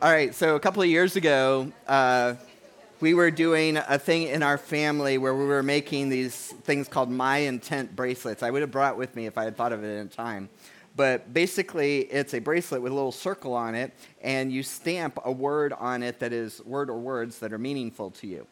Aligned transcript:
All 0.00 0.12
right, 0.12 0.32
so 0.32 0.54
a 0.54 0.60
couple 0.60 0.80
of 0.80 0.88
years 0.88 1.16
ago, 1.16 1.72
uh, 1.88 2.34
we 3.00 3.14
were 3.14 3.32
doing 3.32 3.78
a 3.78 3.98
thing 3.98 4.28
in 4.28 4.44
our 4.44 4.56
family 4.56 5.18
where 5.18 5.34
we 5.34 5.44
were 5.44 5.64
making 5.64 6.08
these 6.08 6.54
things 6.62 6.86
called 6.86 7.10
My 7.10 7.38
Intent 7.38 7.96
bracelets. 7.96 8.44
I 8.44 8.50
would 8.52 8.60
have 8.60 8.70
brought 8.70 8.92
it 8.92 8.96
with 8.96 9.16
me 9.16 9.26
if 9.26 9.36
I 9.36 9.42
had 9.42 9.56
thought 9.56 9.72
of 9.72 9.82
it 9.82 9.98
in 9.98 10.08
time. 10.08 10.50
But 10.94 11.34
basically, 11.34 12.02
it's 12.02 12.32
a 12.32 12.38
bracelet 12.38 12.80
with 12.80 12.92
a 12.92 12.94
little 12.94 13.10
circle 13.10 13.54
on 13.54 13.74
it, 13.74 13.92
and 14.22 14.52
you 14.52 14.62
stamp 14.62 15.18
a 15.24 15.32
word 15.32 15.72
on 15.72 16.04
it 16.04 16.20
that 16.20 16.32
is 16.32 16.64
word 16.64 16.90
or 16.90 16.98
words 17.00 17.40
that 17.40 17.52
are 17.52 17.58
meaningful 17.58 18.12
to 18.12 18.28
you. 18.28 18.46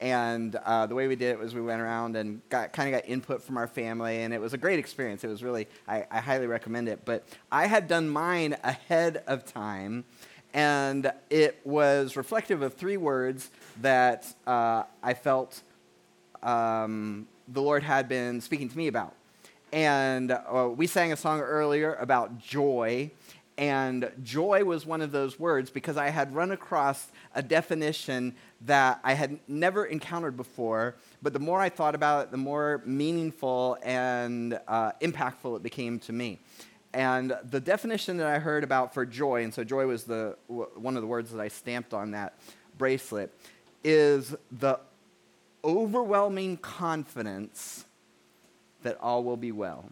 And 0.00 0.56
uh, 0.56 0.86
the 0.86 0.96
way 0.96 1.06
we 1.06 1.14
did 1.14 1.30
it 1.30 1.38
was 1.38 1.54
we 1.54 1.60
went 1.60 1.80
around 1.80 2.16
and 2.16 2.40
got 2.48 2.72
kind 2.72 2.92
of 2.92 3.00
got 3.00 3.08
input 3.08 3.40
from 3.42 3.56
our 3.56 3.68
family, 3.68 4.22
and 4.22 4.34
it 4.34 4.40
was 4.40 4.52
a 4.52 4.58
great 4.58 4.80
experience. 4.80 5.22
It 5.22 5.28
was 5.28 5.44
really, 5.44 5.68
I, 5.86 6.06
I 6.10 6.18
highly 6.18 6.48
recommend 6.48 6.88
it. 6.88 7.04
But 7.04 7.24
I 7.52 7.66
had 7.66 7.86
done 7.86 8.08
mine 8.08 8.56
ahead 8.64 9.22
of 9.28 9.44
time, 9.44 10.04
and 10.58 11.12
it 11.30 11.60
was 11.62 12.16
reflective 12.16 12.62
of 12.62 12.74
three 12.74 12.96
words 12.96 13.48
that 13.80 14.26
uh, 14.44 14.82
I 15.00 15.14
felt 15.14 15.62
um, 16.42 17.28
the 17.46 17.62
Lord 17.62 17.84
had 17.84 18.08
been 18.08 18.40
speaking 18.40 18.68
to 18.68 18.76
me 18.76 18.88
about. 18.88 19.14
And 19.72 20.32
uh, 20.32 20.68
we 20.74 20.88
sang 20.88 21.12
a 21.12 21.16
song 21.16 21.38
earlier 21.38 21.94
about 21.94 22.40
joy, 22.40 23.12
and 23.56 24.10
joy 24.24 24.64
was 24.64 24.84
one 24.84 25.00
of 25.00 25.12
those 25.12 25.38
words 25.38 25.70
because 25.70 25.96
I 25.96 26.08
had 26.08 26.34
run 26.34 26.50
across 26.50 27.06
a 27.36 27.42
definition 27.42 28.34
that 28.62 28.98
I 29.04 29.12
had 29.12 29.38
never 29.46 29.84
encountered 29.84 30.36
before. 30.36 30.96
But 31.22 31.34
the 31.34 31.38
more 31.38 31.60
I 31.60 31.68
thought 31.68 31.94
about 31.94 32.24
it, 32.24 32.30
the 32.32 32.36
more 32.36 32.82
meaningful 32.84 33.78
and 33.84 34.58
uh, 34.66 34.90
impactful 35.00 35.54
it 35.54 35.62
became 35.62 36.00
to 36.00 36.12
me. 36.12 36.40
And 36.98 37.36
the 37.48 37.60
definition 37.60 38.16
that 38.16 38.26
I 38.26 38.40
heard 38.40 38.64
about 38.64 38.92
for 38.92 39.06
joy, 39.06 39.44
and 39.44 39.54
so 39.54 39.62
joy 39.62 39.86
was 39.86 40.02
the, 40.02 40.36
one 40.48 40.96
of 40.96 41.00
the 41.00 41.06
words 41.06 41.30
that 41.30 41.40
I 41.40 41.46
stamped 41.46 41.94
on 41.94 42.10
that 42.10 42.36
bracelet, 42.76 43.32
is 43.84 44.34
the 44.50 44.80
overwhelming 45.62 46.56
confidence 46.56 47.84
that 48.82 48.98
all 49.00 49.22
will 49.22 49.36
be 49.36 49.52
well. 49.52 49.88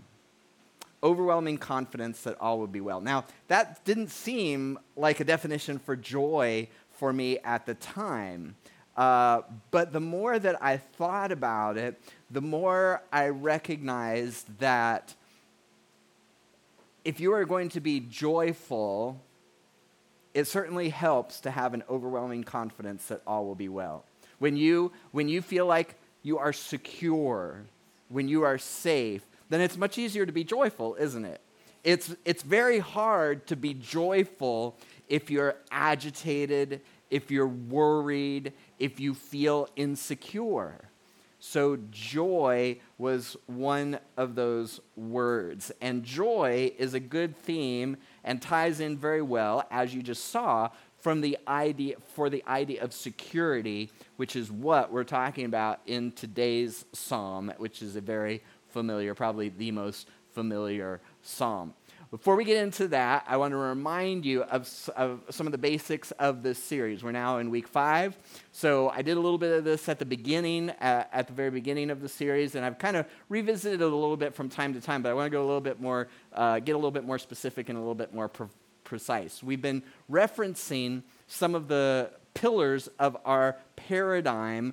Overwhelming 1.00 1.58
confidence 1.58 2.22
that 2.22 2.36
all 2.40 2.58
will 2.58 2.66
be 2.66 2.80
well. 2.80 3.00
Now, 3.00 3.24
that 3.46 3.84
didn't 3.84 4.10
seem 4.10 4.76
like 4.96 5.20
a 5.20 5.24
definition 5.24 5.78
for 5.78 5.94
joy 5.94 6.66
for 6.90 7.12
me 7.12 7.38
at 7.44 7.66
the 7.66 7.74
time. 7.74 8.56
Uh, 8.96 9.42
but 9.70 9.92
the 9.92 10.00
more 10.00 10.40
that 10.40 10.60
I 10.60 10.78
thought 10.78 11.30
about 11.30 11.76
it, 11.76 12.00
the 12.32 12.42
more 12.42 13.00
I 13.12 13.28
recognized 13.28 14.58
that 14.58 15.14
if 17.06 17.20
you 17.20 17.32
are 17.32 17.44
going 17.44 17.68
to 17.68 17.80
be 17.80 18.00
joyful, 18.00 19.22
it 20.34 20.48
certainly 20.48 20.88
helps 20.88 21.38
to 21.42 21.52
have 21.52 21.72
an 21.72 21.84
overwhelming 21.88 22.42
confidence 22.42 23.06
that 23.06 23.22
all 23.24 23.46
will 23.46 23.54
be 23.54 23.68
well. 23.68 24.04
When 24.40 24.56
you, 24.56 24.90
when 25.12 25.28
you 25.28 25.40
feel 25.40 25.66
like 25.66 25.94
you 26.24 26.38
are 26.38 26.52
secure, 26.52 27.62
when 28.08 28.26
you 28.26 28.42
are 28.42 28.58
safe, 28.58 29.24
then 29.50 29.60
it's 29.60 29.76
much 29.76 29.98
easier 29.98 30.26
to 30.26 30.32
be 30.32 30.42
joyful, 30.42 30.96
isn't 30.96 31.24
it? 31.24 31.40
It's, 31.84 32.12
it's 32.24 32.42
very 32.42 32.80
hard 32.80 33.46
to 33.46 33.54
be 33.54 33.72
joyful 33.72 34.76
if 35.08 35.30
you're 35.30 35.54
agitated, 35.70 36.80
if 37.08 37.30
you're 37.30 37.46
worried, 37.46 38.52
if 38.80 38.98
you 38.98 39.14
feel 39.14 39.68
insecure. 39.76 40.85
So, 41.48 41.78
joy 41.92 42.80
was 42.98 43.36
one 43.46 44.00
of 44.16 44.34
those 44.34 44.80
words. 44.96 45.70
And 45.80 46.02
joy 46.02 46.72
is 46.76 46.92
a 46.92 46.98
good 46.98 47.36
theme 47.36 47.98
and 48.24 48.42
ties 48.42 48.80
in 48.80 48.98
very 48.98 49.22
well, 49.22 49.64
as 49.70 49.94
you 49.94 50.02
just 50.02 50.24
saw, 50.24 50.70
from 50.98 51.20
the 51.20 51.38
idea 51.46 51.98
for 52.14 52.28
the 52.28 52.42
idea 52.48 52.82
of 52.82 52.92
security, 52.92 53.92
which 54.16 54.34
is 54.34 54.50
what 54.50 54.90
we're 54.90 55.04
talking 55.04 55.44
about 55.44 55.78
in 55.86 56.10
today's 56.10 56.84
psalm, 56.92 57.52
which 57.58 57.80
is 57.80 57.94
a 57.94 58.00
very 58.00 58.42
familiar, 58.70 59.14
probably 59.14 59.48
the 59.48 59.70
most 59.70 60.08
familiar 60.34 61.00
psalm. 61.22 61.74
Before 62.16 62.34
we 62.34 62.44
get 62.44 62.62
into 62.62 62.88
that, 62.88 63.26
I 63.28 63.36
want 63.36 63.52
to 63.52 63.58
remind 63.58 64.24
you 64.24 64.42
of, 64.44 64.66
of, 64.96 65.20
some 65.28 65.46
of 65.46 65.52
the 65.52 65.58
basics 65.58 66.12
of 66.12 66.42
this 66.42 66.58
series. 66.58 67.04
We're 67.04 67.12
now 67.12 67.36
in 67.36 67.50
week 67.50 67.68
five. 67.68 68.16
So 68.52 68.88
I 68.88 69.02
did 69.02 69.18
a 69.18 69.20
little 69.20 69.36
bit 69.36 69.58
of 69.58 69.64
this 69.64 69.86
at 69.90 69.98
the 69.98 70.06
beginning, 70.06 70.70
at 70.80 71.26
the 71.26 71.34
very 71.34 71.50
beginning 71.50 71.90
of 71.90 72.00
the 72.00 72.08
series, 72.08 72.54
and 72.54 72.64
I've 72.64 72.78
kind 72.78 72.96
of 72.96 73.04
revisited 73.28 73.82
it 73.82 73.84
a 73.84 73.94
little 73.94 74.16
bit 74.16 74.34
from 74.34 74.48
time 74.48 74.72
to 74.72 74.80
time, 74.80 75.02
but 75.02 75.10
I 75.10 75.12
want 75.12 75.26
to 75.26 75.30
go 75.30 75.44
a 75.44 75.44
little 75.44 75.60
bit 75.60 75.78
more, 75.78 76.08
uh, 76.32 76.58
get 76.58 76.72
a 76.72 76.78
little 76.78 76.90
bit 76.90 77.04
more 77.04 77.18
specific 77.18 77.68
and 77.68 77.76
a 77.76 77.80
little 77.82 77.94
bit 77.94 78.14
more 78.14 78.28
pre- 78.28 78.46
precise. 78.82 79.42
We've 79.42 79.60
been 79.60 79.82
referencing 80.10 81.02
some 81.26 81.54
of 81.54 81.68
the 81.68 82.12
pillars 82.32 82.88
of 82.98 83.18
our 83.26 83.58
paradigm 83.76 84.72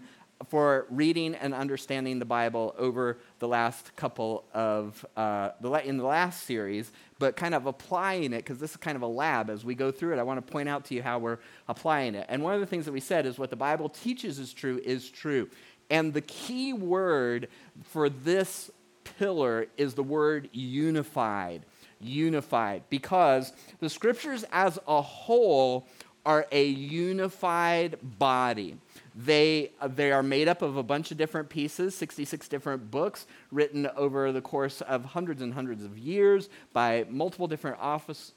for 0.50 0.86
reading 0.90 1.36
and 1.36 1.54
understanding 1.54 2.20
the 2.20 2.26
Bible 2.26 2.76
over 2.78 3.18
the 3.40 3.48
last 3.48 3.96
couple 3.96 4.46
of, 4.54 5.06
uh, 5.16 5.52
the, 5.62 5.72
in 5.88 5.98
the 5.98 6.06
last 6.06 6.44
series, 6.44 6.92
but 7.20 7.36
kind 7.36 7.54
of 7.54 7.66
applying 7.66 8.34
it, 8.34 8.38
because 8.38 8.60
this 8.60 8.72
is 8.72 8.78
kind 8.78 8.96
of 8.96 9.02
a 9.02 9.08
lab 9.08 9.50
as 9.50 9.64
we 9.64 9.76
go 9.76 9.92
through 9.92 10.14
it. 10.14 10.20
I 10.20 10.24
want 10.24 10.46
to 10.46 10.52
point 10.52 10.70
out 10.70 10.86
to 10.86 10.96
you 10.96 11.04
how 11.04 11.20
we're 11.20 11.40
applying 11.68 12.16
it. 12.16 12.26
And 12.30 12.44
one 12.44 12.54
of 12.54 12.60
the 12.60 12.66
things 12.68 12.86
that 12.86 12.92
we 12.92 13.00
said 13.00 13.26
is 13.26 13.38
what 13.38 13.50
the 13.50 13.56
Bible 13.56 13.90
teaches 13.90 14.40
is 14.40 14.54
true 14.54 14.82
is 14.84 15.10
true. 15.10 15.50
And 15.90 16.14
the 16.14 16.22
key 16.22 16.74
word 16.74 17.50
for 17.84 18.10
this 18.10 18.72
pillar 19.18 19.68
is 19.78 19.94
the 19.94 20.04
word 20.04 20.50
unified. 20.52 21.66
Unified, 22.00 22.84
because 22.90 23.54
the 23.80 23.90
scriptures 23.90 24.44
as 24.52 24.78
a 24.88 25.02
whole 25.02 25.88
are 26.26 26.46
a 26.52 26.66
unified 26.66 27.98
body. 28.02 28.78
They, 29.16 29.72
uh, 29.80 29.88
they 29.90 30.12
are 30.12 30.24
made 30.24 30.48
up 30.48 30.62
of 30.62 30.78
a 30.78 30.84
bunch 30.84 31.12
of 31.12 31.18
different 31.18 31.50
pieces, 31.50 31.96
66 31.96 32.48
different 32.48 32.90
books 32.90 33.28
written 33.52 33.88
over 33.96 34.32
the 34.32 34.42
course 34.42 34.82
of 34.82 35.06
hundreds 35.06 35.42
and 35.42 35.54
hundreds 35.54 35.84
of 35.84 35.98
years 35.98 36.50
by 36.74 37.06
multiple 37.10 37.48
different 37.48 37.78
office, 37.80 38.34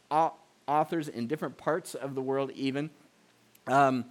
authors 0.69 1.09
in 1.09 1.27
different 1.27 1.57
parts 1.57 1.95
of 1.95 2.15
the 2.15 2.21
world, 2.21 2.51
even. 2.55 2.91
Um, 3.67 4.05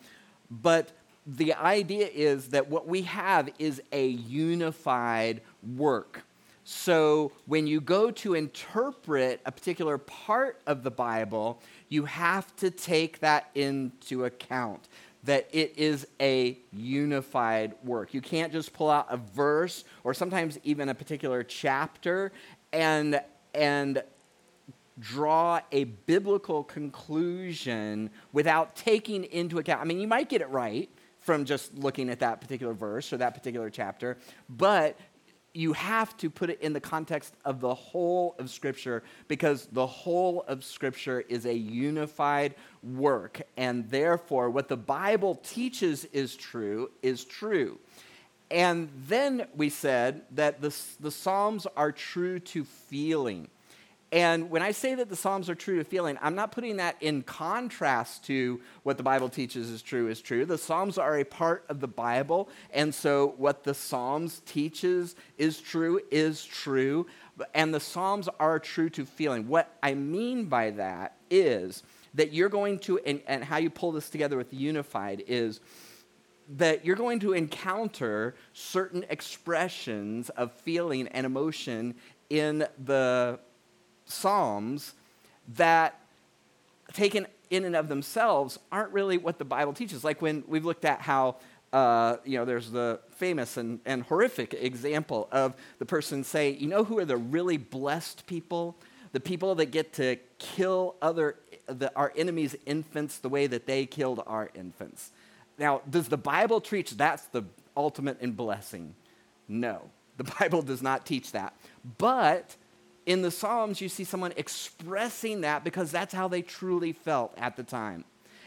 but 0.50 0.92
the 1.28 1.54
idea 1.54 2.08
is 2.12 2.50
that 2.50 2.70
what 2.70 2.88
we 2.88 3.04
have 3.04 3.50
is 3.60 3.82
a 3.92 4.08
unified 4.08 5.42
work. 5.76 6.24
So 6.64 7.32
when 7.46 7.68
you 7.68 7.80
go 7.80 8.10
to 8.10 8.34
interpret 8.34 9.40
a 9.46 9.52
particular 9.52 10.00
part 10.00 10.60
of 10.66 10.82
the 10.82 10.90
Bible, 10.90 11.62
you 11.90 12.06
have 12.06 12.56
to 12.56 12.72
take 12.72 13.20
that 13.20 13.52
into 13.54 14.26
account 14.26 14.88
that 15.26 15.48
it 15.52 15.74
is 15.76 16.08
a 16.20 16.58
unified 16.72 17.76
work. 17.84 18.14
You 18.14 18.22
can't 18.22 18.52
just 18.52 18.74
pull 18.74 18.90
out 18.90 19.08
a 19.10 19.18
verse 19.18 19.84
or 20.04 20.14
sometimes 20.14 20.58
even 20.64 20.90
a 20.90 20.96
particular 20.96 21.44
chapter 21.44 22.32
and, 22.72 23.20
and 23.54 24.04
draw 25.00 25.60
a 25.72 25.84
biblical 25.84 26.64
conclusion 26.64 28.10
without 28.34 28.76
taking 28.76 29.26
into 29.26 29.58
account. 29.58 29.82
I 29.82 29.84
mean, 29.84 30.00
you 30.00 30.08
might 30.08 30.30
get 30.30 30.42
it 30.42 30.50
right 30.50 30.90
from 31.20 31.44
just 31.44 31.74
looking 31.74 32.10
at 32.10 32.20
that 32.20 32.40
particular 32.40 32.74
verse 32.74 33.12
or 33.12 33.18
that 33.18 33.34
particular 33.34 33.70
chapter, 33.70 34.18
but 34.48 34.98
you 35.56 35.74
have 35.74 36.16
to 36.18 36.30
put 36.30 36.50
it 36.50 36.62
in 36.62 36.74
the 36.74 36.82
context 36.82 37.34
of 37.46 37.62
the 37.62 37.74
whole 37.74 38.36
of 38.40 38.50
Scripture 38.50 39.04
because 39.28 39.68
the 39.72 39.88
whole 39.88 40.44
of 40.48 40.64
Scripture 40.64 41.22
is 41.30 41.46
a 41.46 41.54
unified 41.54 42.56
work. 42.84 43.42
And 43.56 43.90
therefore, 43.90 44.50
what 44.50 44.68
the 44.68 44.78
Bible 44.78 45.36
teaches 45.36 46.06
is 46.06 46.36
true, 46.36 46.92
is 47.02 47.24
true. 47.24 47.80
And 48.52 48.90
then 49.08 49.48
we 49.56 49.70
said 49.70 50.24
that 50.32 50.62
the, 50.62 50.76
the 51.00 51.12
Psalms 51.12 51.66
are 51.76 51.92
true 51.92 52.40
to 52.40 52.64
feeling. 52.64 53.48
And 54.16 54.50
when 54.50 54.62
I 54.62 54.72
say 54.72 54.96
that 54.96 55.10
the 55.10 55.16
Psalms 55.18 55.50
are 55.50 55.56
true 55.56 55.78
to 55.78 55.84
feeling, 55.84 56.18
I'm 56.22 56.36
not 56.36 56.54
putting 56.54 56.78
that 56.78 56.96
in 57.02 57.22
contrast 57.22 58.24
to 58.28 58.62
what 58.84 58.96
the 58.96 59.04
Bible 59.04 59.28
teaches 59.28 59.70
is 59.70 59.82
true 59.82 60.08
is 60.08 60.22
true. 60.22 60.46
The 60.46 60.58
Psalms 60.58 60.98
are 60.98 61.20
a 61.20 61.26
part 61.26 61.66
of 61.68 61.82
the 61.82 61.90
Bible, 61.90 62.48
and 62.74 62.96
so 62.96 63.34
what 63.36 63.66
the 63.66 63.74
Psalms 63.74 64.42
teaches 64.46 65.18
is 65.38 65.60
true 65.60 66.00
is 66.12 66.46
true, 66.46 67.08
and 67.54 67.74
the 67.74 67.82
Psalms 67.82 68.30
are 68.40 68.58
true 68.58 68.90
to 68.92 69.06
feeling. 69.06 69.50
What 69.50 69.76
I 69.84 69.96
mean 69.96 70.46
by 70.46 70.70
that 70.72 71.18
is 71.30 71.84
that 72.14 72.32
you're 72.32 72.48
going 72.48 72.80
to, 72.80 73.00
and, 73.00 73.20
and 73.28 73.44
how 73.44 73.58
you 73.58 73.70
pull 73.70 73.92
this 73.92 74.10
together 74.10 74.38
with 74.38 74.54
unified 74.54 75.26
is 75.28 75.60
that 76.56 76.86
you're 76.86 76.96
going 76.96 77.20
to 77.20 77.34
encounter 77.34 78.36
certain 78.54 79.04
expressions 79.10 80.30
of 80.30 80.54
feeling 80.54 81.10
and 81.10 81.26
emotion 81.26 81.96
in 82.30 82.66
the 82.86 83.40
Psalms 84.06 84.94
that, 85.56 86.00
taken 86.94 87.28
in 87.50 87.66
and 87.66 87.76
of 87.76 87.88
themselves, 87.88 88.60
aren't 88.72 88.92
really 88.92 89.18
what 89.18 89.38
the 89.38 89.46
Bible 89.46 89.74
teaches. 89.74 90.04
Like 90.04 90.22
when 90.22 90.44
we've 90.48 90.66
looked 90.66 90.86
at 90.86 91.02
how, 91.02 91.36
uh, 91.74 92.18
you 92.24 92.38
know, 92.38 92.46
there's 92.46 92.72
the 92.72 93.00
famous 93.12 93.58
and, 93.58 93.80
and 93.86 94.04
horrific 94.04 94.54
example 94.54 95.28
of 95.32 95.54
the 95.80 95.86
person 95.86 96.24
say, 96.24 96.52
you 96.52 96.68
know 96.68 96.84
who 96.84 96.98
are 97.00 97.06
the 97.06 97.18
really 97.18 97.58
blessed 97.58 98.26
people? 98.26 98.76
the 99.16 99.20
people 99.22 99.56
that 99.56 99.68
get 99.68 99.94
to 99.94 100.18
kill 100.40 100.94
other 101.02 101.38
the, 101.68 101.90
our 101.96 102.12
enemies' 102.18 102.54
infants 102.66 103.20
the 103.20 103.30
way 103.30 103.48
that 103.48 103.66
they 103.66 103.86
killed 103.86 104.22
our 104.28 104.50
infants. 104.54 105.12
Now, 105.58 105.82
does 105.90 106.10
the 106.10 106.18
Bible 106.18 106.60
teach 106.60 106.92
that's 106.92 107.24
the 107.28 107.44
ultimate 107.78 108.20
in 108.20 108.34
blessing? 108.34 108.94
No, 109.48 109.84
the 110.18 110.26
Bible 110.40 110.62
does 110.62 110.82
not 110.82 111.06
teach 111.06 111.32
that. 111.32 111.54
But 111.98 112.58
in 113.06 113.22
the 113.22 113.32
Psalms, 113.32 113.82
you 113.82 113.90
see 113.90 114.04
someone 114.04 114.34
expressing 114.36 115.42
that 115.42 115.64
because 115.64 115.92
that's 115.92 116.14
how 116.14 116.28
they 116.28 116.42
truly 116.42 116.92
felt 116.92 117.34
at 117.38 117.56
the 117.56 117.64
time. 117.64 118.04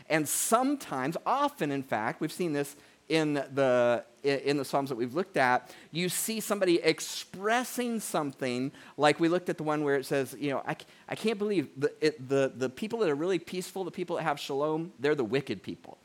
And 0.09 0.29
sometimes, 0.29 1.17
often 1.27 1.71
in 1.71 1.83
fact, 1.83 2.21
we've 2.21 2.33
seen 2.33 2.53
this 2.53 2.77
in 3.09 3.35
the, 3.35 4.05
in 4.23 4.57
the 4.57 4.65
Psalms 4.65 4.91
that 4.91 4.97
we've 4.97 5.15
looked 5.15 5.37
at, 5.37 5.75
you 5.93 6.09
see 6.09 6.41
somebody 6.41 6.77
expressing 6.83 8.01
something 8.01 8.71
like 8.97 9.19
we 9.19 9.29
looked 9.29 9.49
at 9.49 9.57
the 9.57 9.63
one 9.63 9.83
where 9.83 9.97
it 9.97 10.05
says, 10.05 10.37
you 10.39 10.51
know, 10.51 10.63
I, 10.67 10.77
I 11.09 11.15
can't 11.15 11.39
believe 11.39 11.69
the, 11.77 11.93
it, 12.01 12.29
the, 12.29 12.53
the 12.55 12.69
people 12.69 12.99
that 13.01 13.09
are 13.09 13.15
really 13.15 13.39
peaceful, 13.39 13.85
the 13.85 13.91
people 13.91 14.17
that 14.17 14.23
have 14.23 14.39
shalom, 14.39 14.93
they're 14.99 15.15
the 15.15 15.25
wicked 15.25 15.63
people. 15.63 15.97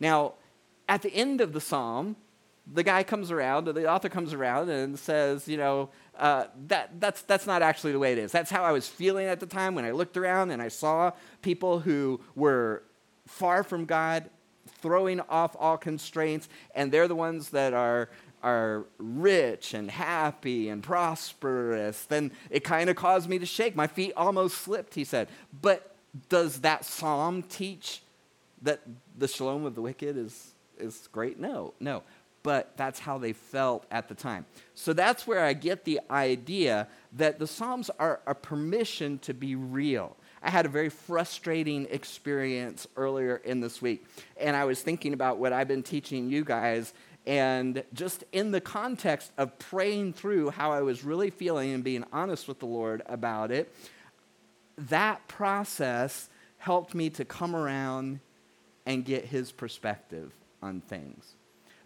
Now, 0.00 0.34
at 0.88 1.02
the 1.02 1.14
end 1.14 1.40
of 1.40 1.52
the 1.52 1.60
psalm, 1.60 2.16
the 2.72 2.82
guy 2.82 3.02
comes 3.02 3.30
around, 3.30 3.66
the 3.66 3.90
author 3.90 4.08
comes 4.08 4.32
around 4.32 4.68
and 4.70 4.98
says, 4.98 5.48
you 5.48 5.56
know, 5.56 5.90
uh, 6.18 6.44
that, 6.68 7.00
that's, 7.00 7.22
that's 7.22 7.46
not 7.46 7.62
actually 7.62 7.92
the 7.92 7.98
way 7.98 8.12
it 8.12 8.18
is. 8.18 8.30
That's 8.30 8.50
how 8.50 8.62
I 8.62 8.72
was 8.72 8.86
feeling 8.86 9.26
at 9.26 9.40
the 9.40 9.46
time 9.46 9.74
when 9.74 9.84
I 9.84 9.90
looked 9.90 10.16
around 10.16 10.50
and 10.50 10.60
I 10.60 10.68
saw 10.68 11.12
people 11.42 11.80
who 11.80 12.20
were 12.34 12.82
far 13.26 13.64
from 13.64 13.86
God, 13.86 14.28
throwing 14.80 15.20
off 15.20 15.56
all 15.58 15.76
constraints, 15.76 16.48
and 16.74 16.92
they're 16.92 17.08
the 17.08 17.14
ones 17.14 17.50
that 17.50 17.72
are, 17.72 18.10
are 18.42 18.84
rich 18.98 19.74
and 19.74 19.90
happy 19.90 20.68
and 20.68 20.82
prosperous. 20.82 22.04
Then 22.04 22.32
it 22.50 22.64
kind 22.64 22.90
of 22.90 22.96
caused 22.96 23.28
me 23.28 23.38
to 23.38 23.46
shake. 23.46 23.74
My 23.74 23.86
feet 23.86 24.12
almost 24.16 24.58
slipped, 24.58 24.94
he 24.94 25.04
said. 25.04 25.28
But 25.60 25.94
does 26.28 26.60
that 26.60 26.84
psalm 26.84 27.42
teach 27.42 28.02
that 28.62 28.80
the 29.16 29.26
shalom 29.26 29.64
of 29.64 29.74
the 29.74 29.82
wicked 29.82 30.16
is, 30.16 30.52
is 30.78 31.08
great? 31.12 31.40
No, 31.40 31.72
no 31.80 32.02
but 32.42 32.76
that's 32.76 32.98
how 32.98 33.18
they 33.18 33.32
felt 33.32 33.84
at 33.90 34.08
the 34.08 34.14
time. 34.14 34.46
So 34.74 34.92
that's 34.92 35.26
where 35.26 35.44
I 35.44 35.52
get 35.52 35.84
the 35.84 36.00
idea 36.10 36.88
that 37.12 37.38
the 37.38 37.46
Psalms 37.46 37.90
are 37.98 38.20
a 38.26 38.34
permission 38.34 39.18
to 39.20 39.34
be 39.34 39.54
real. 39.54 40.16
I 40.42 40.48
had 40.50 40.64
a 40.64 40.70
very 40.70 40.88
frustrating 40.88 41.86
experience 41.90 42.86
earlier 42.96 43.36
in 43.36 43.60
this 43.60 43.82
week, 43.82 44.06
and 44.38 44.56
I 44.56 44.64
was 44.64 44.80
thinking 44.80 45.12
about 45.12 45.38
what 45.38 45.52
I've 45.52 45.68
been 45.68 45.82
teaching 45.82 46.30
you 46.30 46.44
guys, 46.44 46.94
and 47.26 47.84
just 47.92 48.24
in 48.32 48.50
the 48.50 48.60
context 48.60 49.32
of 49.36 49.58
praying 49.58 50.14
through 50.14 50.50
how 50.50 50.72
I 50.72 50.80
was 50.80 51.04
really 51.04 51.28
feeling 51.28 51.72
and 51.72 51.84
being 51.84 52.04
honest 52.10 52.48
with 52.48 52.58
the 52.58 52.66
Lord 52.66 53.02
about 53.04 53.50
it, 53.50 53.74
that 54.78 55.28
process 55.28 56.30
helped 56.56 56.94
me 56.94 57.10
to 57.10 57.24
come 57.26 57.54
around 57.54 58.20
and 58.86 59.04
get 59.04 59.26
His 59.26 59.52
perspective 59.52 60.32
on 60.62 60.80
things. 60.80 61.34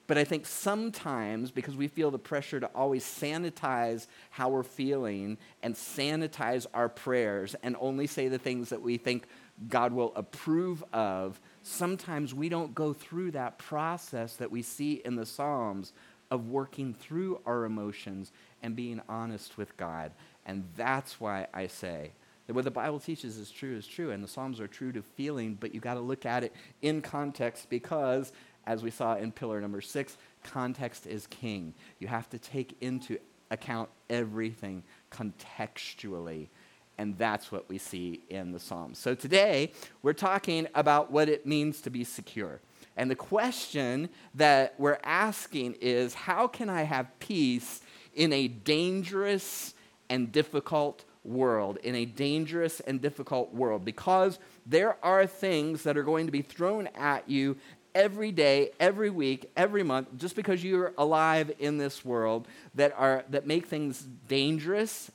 But 0.06 0.18
I 0.18 0.24
think 0.24 0.44
sometimes, 0.44 1.50
because 1.50 1.76
we 1.76 1.88
feel 1.88 2.10
the 2.10 2.18
pressure 2.18 2.60
to 2.60 2.66
always 2.74 3.04
sanitize 3.04 4.06
how 4.30 4.50
we're 4.50 4.62
feeling 4.62 5.38
and 5.62 5.74
sanitize 5.74 6.66
our 6.74 6.90
prayers 6.90 7.56
and 7.62 7.74
only 7.80 8.06
say 8.06 8.28
the 8.28 8.38
things 8.38 8.68
that 8.68 8.82
we 8.82 8.98
think 8.98 9.26
God 9.68 9.92
will 9.92 10.12
approve 10.14 10.84
of, 10.92 11.40
sometimes 11.62 12.34
we 12.34 12.50
don't 12.50 12.74
go 12.74 12.92
through 12.92 13.30
that 13.30 13.56
process 13.56 14.36
that 14.36 14.50
we 14.50 14.60
see 14.60 15.00
in 15.04 15.16
the 15.16 15.24
Psalms 15.24 15.92
of 16.30 16.48
working 16.48 16.92
through 16.92 17.40
our 17.46 17.64
emotions 17.64 18.30
and 18.62 18.76
being 18.76 19.00
honest 19.08 19.56
with 19.56 19.74
God. 19.76 20.12
And 20.44 20.64
that's 20.76 21.18
why 21.18 21.46
I 21.54 21.66
say 21.68 22.12
that 22.46 22.54
what 22.54 22.64
the 22.64 22.70
Bible 22.70 23.00
teaches 23.00 23.38
is 23.38 23.50
true 23.50 23.76
is 23.76 23.86
true, 23.86 24.10
and 24.10 24.22
the 24.22 24.28
Psalms 24.28 24.60
are 24.60 24.66
true 24.66 24.92
to 24.92 25.02
feeling, 25.02 25.54
but 25.54 25.74
you 25.74 25.80
got 25.80 25.94
to 25.94 26.00
look 26.00 26.26
at 26.26 26.44
it 26.44 26.52
in 26.82 27.00
context 27.00 27.70
because 27.70 28.32
as 28.66 28.82
we 28.82 28.90
saw 28.90 29.16
in 29.16 29.32
pillar 29.32 29.60
number 29.60 29.80
six, 29.80 30.16
context 30.42 31.06
is 31.06 31.26
king. 31.26 31.74
You 31.98 32.08
have 32.08 32.28
to 32.30 32.38
take 32.38 32.76
into 32.80 33.18
account 33.50 33.88
everything 34.08 34.82
contextually. 35.10 36.48
And 36.96 37.18
that's 37.18 37.50
what 37.50 37.68
we 37.68 37.78
see 37.78 38.20
in 38.30 38.52
the 38.52 38.60
Psalms. 38.60 38.98
So 38.98 39.14
today, 39.14 39.72
we're 40.02 40.12
talking 40.12 40.68
about 40.74 41.10
what 41.10 41.28
it 41.28 41.44
means 41.44 41.80
to 41.82 41.90
be 41.90 42.04
secure. 42.04 42.60
And 42.96 43.10
the 43.10 43.16
question 43.16 44.08
that 44.34 44.74
we're 44.78 45.00
asking 45.02 45.76
is 45.80 46.14
how 46.14 46.46
can 46.46 46.70
I 46.70 46.82
have 46.82 47.18
peace 47.18 47.80
in 48.14 48.32
a 48.32 48.46
dangerous 48.46 49.74
and 50.08 50.30
difficult 50.30 51.04
world? 51.24 51.78
In 51.82 51.96
a 51.96 52.04
dangerous 52.04 52.78
and 52.80 53.00
difficult 53.02 53.52
world. 53.52 53.84
Because 53.84 54.38
there 54.64 54.96
are 55.04 55.26
things 55.26 55.82
that 55.82 55.96
are 55.96 56.04
going 56.04 56.26
to 56.26 56.32
be 56.32 56.42
thrown 56.42 56.86
at 56.94 57.28
you 57.28 57.56
every 57.94 58.32
day, 58.32 58.70
every 58.80 59.10
week, 59.10 59.50
every 59.56 59.82
month, 59.82 60.08
just 60.16 60.36
because 60.36 60.64
you're 60.64 60.92
alive 60.98 61.52
in 61.58 61.78
this 61.78 62.04
world 62.04 62.48
that, 62.74 62.92
are, 62.96 63.24
that 63.30 63.46
make 63.46 63.66
things 63.66 64.06
dangerous 64.28 65.10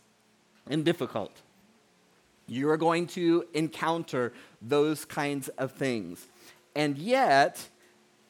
and 0.69 0.85
difficult. 0.85 1.31
You're 2.47 2.77
going 2.77 3.07
to 3.07 3.45
encounter 3.53 4.33
those 4.61 5.05
kinds 5.05 5.49
of 5.49 5.71
things. 5.73 6.27
And 6.75 6.97
yet, 6.97 7.67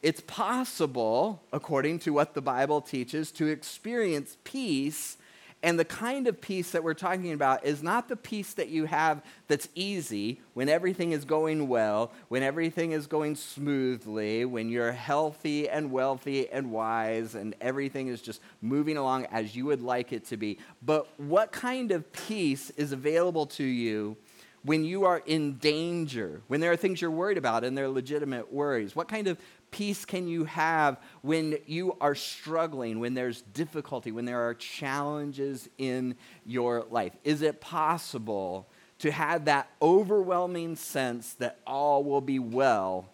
it's 0.01 0.22
possible, 0.22 1.42
according 1.54 2.00
to 2.00 2.13
what 2.13 2.34
the 2.34 2.42
Bible 2.42 2.81
teaches, 2.81 3.31
to 3.34 3.48
experience 3.48 4.38
peace 4.44 5.18
and 5.62 5.78
the 5.78 5.86
kind 5.86 6.28
of 6.28 6.40
peace 6.40 6.72
that 6.72 6.84
we're 6.84 6.94
talking 6.94 7.34
about 7.34 7.66
is 7.66 7.84
not 7.84 8.08
the 8.08 8.16
peace 8.16 8.54
that 8.54 8.70
you 8.70 8.86
have 8.86 9.22
that's 9.50 9.68
easy 9.76 10.40
when 10.54 10.70
everything 10.70 11.12
is 11.12 11.26
going 11.26 11.68
well, 11.68 12.14
when 12.30 12.44
everything 12.44 12.94
is 12.94 13.08
going 13.08 13.36
smoothly, 13.36 14.46
when 14.46 14.70
you're 14.70 14.94
healthy 14.94 15.68
and 15.68 15.92
wealthy 15.92 16.50
and 16.50 16.72
wise 16.72 17.36
and 17.36 17.56
everything 17.60 18.08
is 18.08 18.22
just 18.22 18.40
moving 18.62 18.96
along 18.96 19.26
as 19.26 19.54
you 19.54 19.66
would 19.66 19.82
like 19.82 20.14
it 20.14 20.26
to 20.28 20.38
be. 20.38 20.58
But 20.82 21.08
what 21.20 21.52
kind 21.52 21.92
of 21.92 22.10
peace 22.14 22.70
is 22.72 22.94
available 22.94 23.46
to 23.48 23.64
you? 23.64 24.16
When 24.64 24.84
you 24.84 25.06
are 25.06 25.22
in 25.26 25.54
danger, 25.54 26.42
when 26.48 26.60
there 26.60 26.72
are 26.72 26.78
things 26.78 27.02
you're 27.02 27.12
worried 27.12 27.38
about 27.38 27.64
and 27.64 27.78
they're 27.78 27.88
legitimate 27.88 28.52
worries, 28.52 28.94
what 28.94 29.08
kind 29.08 29.28
of 29.28 29.38
peace 29.71 30.06
can 30.06 30.27
you 30.27 30.45
have 30.45 30.98
when 31.21 31.57
you 31.66 31.95
are 32.01 32.16
struggling, 32.16 33.00
when 33.00 33.13
there's 33.13 33.42
difficulty, 33.42 34.12
when 34.12 34.25
there 34.25 34.48
are 34.48 34.54
challenges 34.54 35.69
in 35.77 36.16
your 36.45 36.86
life? 36.89 37.13
Is 37.24 37.42
it 37.42 37.62
possible 37.62 38.68
to 39.00 39.12
have 39.12 39.45
that 39.45 39.69
overwhelming 39.81 40.75
sense 40.75 41.33
that 41.36 41.60
all 41.66 42.04
will 42.04 42.21
be 42.21 42.39
well 42.39 43.10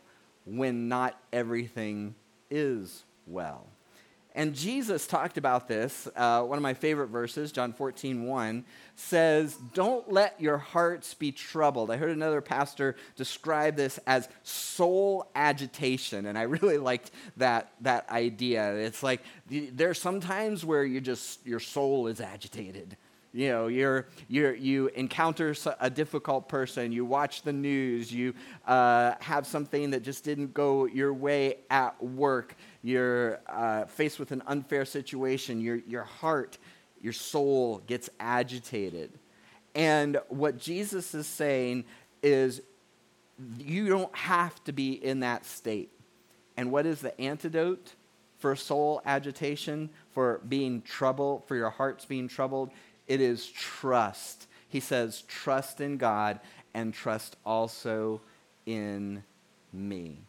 when 0.45 0.87
not 0.87 1.19
everything 1.31 2.15
is 2.49 3.03
well? 3.27 3.67
And 4.35 4.53
Jesus 4.53 5.07
talked 5.07 5.37
about 5.37 5.69
this. 5.69 6.09
Uh, 6.13 6.43
one 6.43 6.57
of 6.57 6.61
my 6.61 6.73
favorite 6.73 7.07
verses, 7.07 7.53
John 7.53 7.71
14, 7.71 8.25
1, 8.25 8.65
says, 8.97 9.57
Don't 9.73 10.11
let 10.11 10.39
your 10.41 10.57
hearts 10.57 11.13
be 11.13 11.31
troubled. 11.31 11.89
I 11.89 11.95
heard 11.95 12.11
another 12.11 12.41
pastor 12.41 12.97
describe 13.15 13.77
this 13.77 13.97
as 14.05 14.27
soul 14.43 15.31
agitation, 15.35 16.25
and 16.25 16.37
I 16.37 16.43
really 16.43 16.77
liked 16.91 17.11
that, 17.37 17.71
that 17.81 18.09
idea. 18.09 18.75
It's 18.75 19.01
like 19.01 19.21
there's 19.49 20.01
some 20.01 20.19
times 20.19 20.65
where 20.65 20.83
you 20.83 20.99
just, 20.99 21.45
your 21.47 21.61
soul 21.61 22.07
is 22.07 22.19
agitated. 22.19 22.97
You 23.35 23.49
know, 23.49 23.67
you're, 23.67 24.07
you're, 24.29 24.55
you 24.55 24.87
encounter 24.95 25.53
a 25.81 25.89
difficult 25.89 26.47
person, 26.47 26.93
you 26.93 27.03
watch 27.03 27.41
the 27.41 27.51
news, 27.51 28.09
you 28.09 28.33
uh, 28.65 29.15
have 29.19 29.45
something 29.45 29.89
that 29.89 30.03
just 30.03 30.23
didn't 30.23 30.53
go 30.53 30.85
your 30.85 31.13
way 31.13 31.57
at 31.69 32.01
work 32.01 32.55
you're 32.85 33.39
uh, 33.47 33.85
faced 33.85 34.19
with 34.19 34.31
an 34.31 34.43
unfair 34.45 34.85
situation, 34.85 35.59
your, 35.59 35.77
your 35.87 36.03
heart, 36.03 36.59
your 37.01 37.13
soul 37.13 37.81
gets 37.87 38.11
agitated. 38.19 39.11
And 39.73 40.19
what 40.29 40.59
Jesus 40.59 41.15
is 41.15 41.25
saying 41.25 41.85
is, 42.21 42.61
you 43.57 43.87
don't 43.87 44.15
have 44.15 44.63
to 44.65 44.71
be 44.71 44.91
in 44.91 45.21
that 45.21 45.45
state. 45.45 45.89
And 46.57 46.71
what 46.71 46.85
is 46.85 47.01
the 47.01 47.19
antidote 47.19 47.95
for 48.37 48.55
soul 48.55 49.01
agitation, 49.03 49.89
for 50.11 50.39
being 50.47 50.83
troubled, 50.83 51.47
for 51.47 51.55
your 51.55 51.71
hearts 51.71 52.05
being 52.05 52.27
troubled? 52.27 52.69
It 53.07 53.19
is 53.19 53.47
trust. 53.47 54.45
He 54.69 54.79
says, 54.79 55.23
trust 55.23 55.81
in 55.81 55.97
God 55.97 56.39
and 56.75 56.93
trust 56.93 57.35
also 57.43 58.21
in 58.67 59.23
me. 59.73 60.19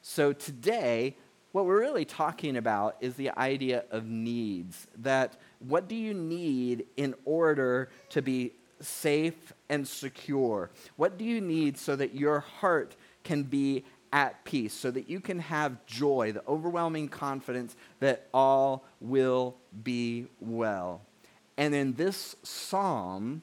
So 0.00 0.32
today, 0.32 1.16
what 1.52 1.64
we're 1.64 1.80
really 1.80 2.04
talking 2.04 2.56
about 2.56 2.96
is 3.00 3.14
the 3.14 3.30
idea 3.38 3.84
of 3.90 4.06
needs. 4.06 4.86
That 4.98 5.36
what 5.60 5.88
do 5.88 5.94
you 5.94 6.14
need 6.14 6.86
in 6.96 7.14
order 7.24 7.88
to 8.10 8.22
be 8.22 8.52
safe 8.80 9.52
and 9.68 9.86
secure? 9.86 10.70
What 10.96 11.18
do 11.18 11.24
you 11.24 11.40
need 11.40 11.78
so 11.78 11.96
that 11.96 12.14
your 12.14 12.40
heart 12.40 12.96
can 13.24 13.42
be 13.42 13.84
at 14.12 14.44
peace, 14.44 14.72
so 14.72 14.90
that 14.90 15.10
you 15.10 15.20
can 15.20 15.38
have 15.38 15.84
joy, 15.84 16.32
the 16.32 16.42
overwhelming 16.48 17.08
confidence 17.08 17.76
that 18.00 18.28
all 18.32 18.84
will 19.00 19.56
be 19.82 20.26
well? 20.40 21.02
And 21.56 21.74
in 21.74 21.94
this 21.94 22.36
psalm, 22.42 23.42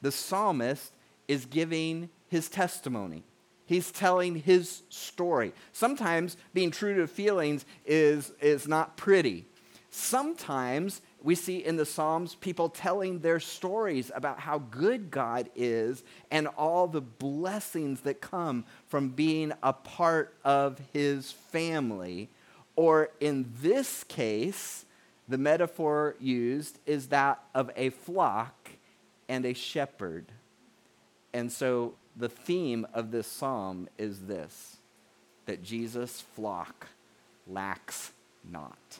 the 0.00 0.10
psalmist 0.10 0.92
is 1.26 1.44
giving 1.44 2.08
his 2.28 2.48
testimony. 2.48 3.22
He's 3.68 3.92
telling 3.92 4.36
his 4.36 4.80
story. 4.88 5.52
Sometimes 5.72 6.38
being 6.54 6.70
true 6.70 6.96
to 6.96 7.06
feelings 7.06 7.66
is, 7.84 8.32
is 8.40 8.66
not 8.66 8.96
pretty. 8.96 9.44
Sometimes 9.90 11.02
we 11.22 11.34
see 11.34 11.58
in 11.58 11.76
the 11.76 11.84
Psalms 11.84 12.34
people 12.34 12.70
telling 12.70 13.18
their 13.18 13.38
stories 13.38 14.10
about 14.14 14.40
how 14.40 14.58
good 14.58 15.10
God 15.10 15.50
is 15.54 16.02
and 16.30 16.48
all 16.56 16.86
the 16.86 17.02
blessings 17.02 18.00
that 18.00 18.22
come 18.22 18.64
from 18.86 19.10
being 19.10 19.52
a 19.62 19.74
part 19.74 20.34
of 20.44 20.80
his 20.94 21.32
family. 21.32 22.30
Or 22.74 23.10
in 23.20 23.52
this 23.60 24.02
case, 24.04 24.86
the 25.28 25.36
metaphor 25.36 26.16
used 26.18 26.78
is 26.86 27.08
that 27.08 27.44
of 27.54 27.70
a 27.76 27.90
flock 27.90 28.70
and 29.28 29.44
a 29.44 29.52
shepherd. 29.52 30.24
And 31.34 31.52
so 31.52 31.92
the 32.18 32.28
theme 32.28 32.86
of 32.92 33.10
this 33.10 33.26
psalm 33.26 33.88
is 33.96 34.20
this 34.26 34.76
that 35.46 35.62
Jesus' 35.62 36.20
flock 36.20 36.88
lacks 37.46 38.12
not. 38.50 38.98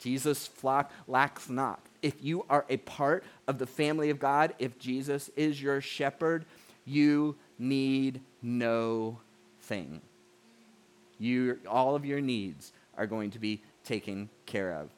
Jesus' 0.00 0.46
flock 0.46 0.90
lacks 1.08 1.48
not. 1.48 1.80
If 2.02 2.22
you 2.22 2.44
are 2.50 2.66
a 2.68 2.76
part 2.78 3.24
of 3.46 3.58
the 3.58 3.66
family 3.66 4.10
of 4.10 4.18
God, 4.18 4.52
if 4.58 4.78
Jesus 4.78 5.30
is 5.34 5.62
your 5.62 5.80
shepherd, 5.80 6.44
you 6.84 7.36
need 7.58 8.20
no 8.42 9.18
thing. 9.62 10.02
You, 11.18 11.58
all 11.66 11.94
of 11.94 12.04
your 12.04 12.20
needs 12.20 12.72
are 12.98 13.06
going 13.06 13.30
to 13.30 13.38
be 13.38 13.62
taken 13.84 14.28
care 14.44 14.72
of. 14.72 14.90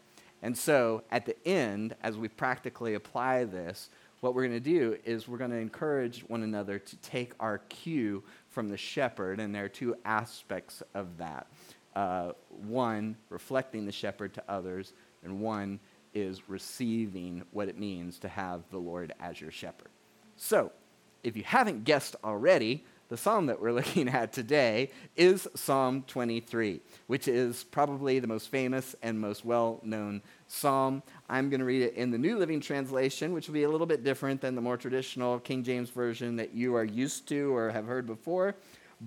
And 0.42 0.56
so 0.58 1.02
at 1.10 1.26
the 1.26 1.36
end, 1.46 1.94
as 2.02 2.16
we 2.16 2.28
practically 2.28 2.94
apply 2.94 3.44
this, 3.44 3.90
what 4.24 4.34
we're 4.34 4.46
going 4.46 4.52
to 4.52 4.58
do 4.58 4.96
is 5.04 5.28
we're 5.28 5.36
going 5.36 5.50
to 5.50 5.58
encourage 5.58 6.20
one 6.28 6.42
another 6.42 6.78
to 6.78 6.96
take 6.96 7.34
our 7.40 7.58
cue 7.68 8.22
from 8.48 8.70
the 8.70 8.76
shepherd, 8.78 9.38
and 9.38 9.54
there 9.54 9.66
are 9.66 9.68
two 9.68 9.94
aspects 10.06 10.82
of 10.94 11.18
that. 11.18 11.46
Uh, 11.94 12.32
one, 12.48 13.16
reflecting 13.28 13.84
the 13.84 13.92
shepherd 13.92 14.32
to 14.32 14.42
others, 14.48 14.94
and 15.24 15.40
one 15.42 15.78
is 16.14 16.48
receiving 16.48 17.42
what 17.50 17.68
it 17.68 17.78
means 17.78 18.18
to 18.18 18.26
have 18.26 18.62
the 18.70 18.78
Lord 18.78 19.12
as 19.20 19.42
your 19.42 19.50
shepherd. 19.50 19.90
So, 20.36 20.72
if 21.22 21.36
you 21.36 21.42
haven't 21.42 21.84
guessed 21.84 22.16
already, 22.24 22.82
the 23.14 23.18
psalm 23.18 23.46
that 23.46 23.60
we're 23.60 23.70
looking 23.80 24.08
at 24.08 24.32
today 24.32 24.90
is 25.14 25.46
Psalm 25.54 26.02
23, 26.08 26.80
which 27.06 27.28
is 27.28 27.62
probably 27.62 28.18
the 28.18 28.26
most 28.26 28.48
famous 28.48 28.96
and 29.04 29.20
most 29.20 29.44
well 29.44 29.78
known 29.84 30.20
psalm. 30.48 31.00
I'm 31.28 31.48
going 31.48 31.60
to 31.60 31.64
read 31.64 31.82
it 31.82 31.94
in 31.94 32.10
the 32.10 32.18
New 32.18 32.36
Living 32.36 32.60
Translation, 32.60 33.32
which 33.32 33.46
will 33.46 33.54
be 33.54 33.62
a 33.62 33.70
little 33.70 33.86
bit 33.86 34.02
different 34.02 34.40
than 34.40 34.56
the 34.56 34.60
more 34.60 34.76
traditional 34.76 35.38
King 35.38 35.62
James 35.62 35.90
Version 35.90 36.34
that 36.34 36.54
you 36.54 36.74
are 36.74 36.82
used 36.82 37.28
to 37.28 37.54
or 37.54 37.70
have 37.70 37.86
heard 37.86 38.04
before, 38.04 38.56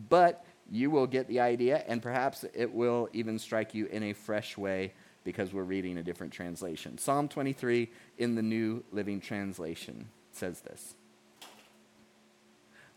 but 0.07 0.45
you 0.71 0.89
will 0.89 1.05
get 1.05 1.27
the 1.27 1.41
idea, 1.41 1.83
and 1.85 2.01
perhaps 2.01 2.45
it 2.53 2.73
will 2.73 3.09
even 3.11 3.37
strike 3.37 3.73
you 3.73 3.87
in 3.87 4.03
a 4.03 4.13
fresh 4.13 4.57
way 4.57 4.93
because 5.25 5.51
we're 5.51 5.63
reading 5.63 5.97
a 5.97 6.03
different 6.03 6.31
translation. 6.31 6.97
Psalm 6.97 7.27
23 7.27 7.89
in 8.19 8.35
the 8.35 8.41
New 8.41 8.85
Living 8.93 9.19
Translation 9.19 10.07
says 10.31 10.61
this 10.61 10.95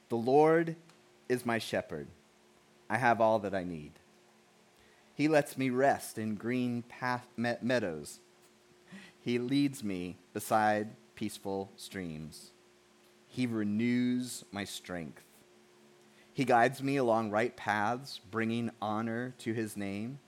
The 0.09 0.17
Lord 0.17 0.77
is 1.31 1.47
my 1.47 1.59
shepherd. 1.59 2.09
I 2.91 2.99
have 2.99 3.21
all 3.21 3.39
that 3.39 3.55
I 3.55 3.63
need. 3.63 3.93
He 5.15 5.29
lets 5.29 5.57
me 5.57 5.71
rest 5.71 6.19
in 6.19 6.35
green 6.35 6.83
path 6.83 7.29
meadows. 7.37 8.19
He 9.21 9.39
leads 9.39 9.85
me 9.85 10.17
beside 10.33 10.89
peaceful 11.15 11.71
streams. 11.77 12.51
He 13.29 13.47
renews 13.47 14.45
my 14.51 14.65
strength. 14.65 15.23
He 16.33 16.45
guides 16.45 16.83
me 16.83 16.97
along 16.97 17.31
right 17.31 17.57
paths, 17.57 18.21
bringing 18.31 18.73
honor 18.83 19.35
to 19.39 19.53
his 19.53 19.77
name. 19.77 20.19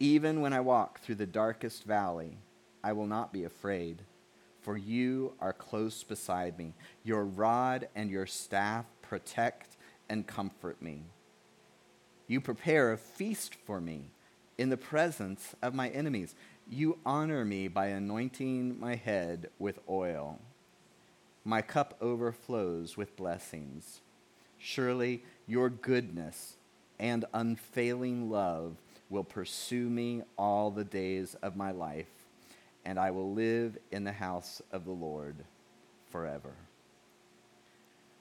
Even 0.00 0.40
when 0.40 0.52
I 0.52 0.60
walk 0.60 1.00
through 1.00 1.16
the 1.16 1.26
darkest 1.26 1.84
valley, 1.84 2.38
I 2.82 2.92
will 2.92 3.06
not 3.06 3.32
be 3.32 3.44
afraid, 3.44 4.02
for 4.62 4.76
you 4.76 5.34
are 5.40 5.52
close 5.52 6.02
beside 6.02 6.58
me. 6.58 6.72
Your 7.04 7.24
rod 7.24 7.88
and 7.94 8.10
your 8.10 8.26
staff 8.26 8.86
protect 9.02 9.76
and 10.08 10.26
comfort 10.26 10.80
me. 10.80 11.02
You 12.26 12.40
prepare 12.40 12.92
a 12.92 12.98
feast 12.98 13.54
for 13.54 13.80
me 13.80 14.10
in 14.58 14.68
the 14.68 14.76
presence 14.76 15.54
of 15.62 15.74
my 15.74 15.88
enemies. 15.88 16.34
You 16.68 16.98
honor 17.06 17.44
me 17.44 17.68
by 17.68 17.86
anointing 17.86 18.78
my 18.78 18.96
head 18.96 19.48
with 19.58 19.78
oil. 19.88 20.38
My 21.44 21.62
cup 21.62 21.96
overflows 22.00 22.96
with 22.96 23.16
blessings. 23.16 24.00
Surely 24.58 25.22
your 25.46 25.70
goodness 25.70 26.56
and 26.98 27.24
unfailing 27.32 28.28
love 28.28 28.76
will 29.08 29.24
pursue 29.24 29.88
me 29.88 30.22
all 30.36 30.70
the 30.70 30.84
days 30.84 31.34
of 31.42 31.56
my 31.56 31.70
life, 31.70 32.10
and 32.84 32.98
I 32.98 33.10
will 33.10 33.32
live 33.32 33.78
in 33.90 34.04
the 34.04 34.12
house 34.12 34.60
of 34.72 34.84
the 34.84 34.92
Lord 34.92 35.36
forever. 36.10 36.52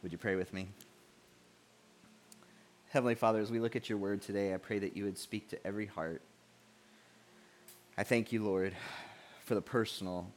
Would 0.03 0.11
you 0.11 0.17
pray 0.17 0.35
with 0.35 0.53
me? 0.53 0.69
Heavenly 2.97 3.13
Father, 3.13 3.39
as 3.39 3.51
we 3.51 3.59
look 3.59 3.75
at 3.75 3.89
your 3.89 3.99
word 3.99 4.23
today, 4.23 4.55
I 4.55 4.57
pray 4.57 4.79
that 4.79 4.97
you 4.97 5.03
would 5.03 5.19
speak 5.19 5.49
to 5.49 5.67
every 5.67 5.85
heart. 5.85 6.19
I 7.95 8.03
thank 8.03 8.31
you, 8.31 8.43
Lord, 8.43 8.73
for 9.45 9.53
the 9.53 9.61
personal, 9.61 10.31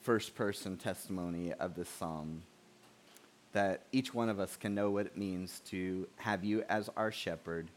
first 0.00 0.34
person 0.34 0.78
testimony 0.78 1.52
of 1.52 1.74
this 1.74 1.90
psalm. 1.90 2.44
That 3.52 3.82
each 3.92 4.14
one 4.14 4.30
of 4.30 4.40
us 4.40 4.56
can 4.56 4.74
know 4.74 4.90
what 4.90 5.04
it 5.04 5.18
means 5.18 5.60
to 5.66 6.08
have 6.16 6.44
you 6.44 6.64
as 6.70 6.88
our 6.96 7.12
shepherd 7.12 7.68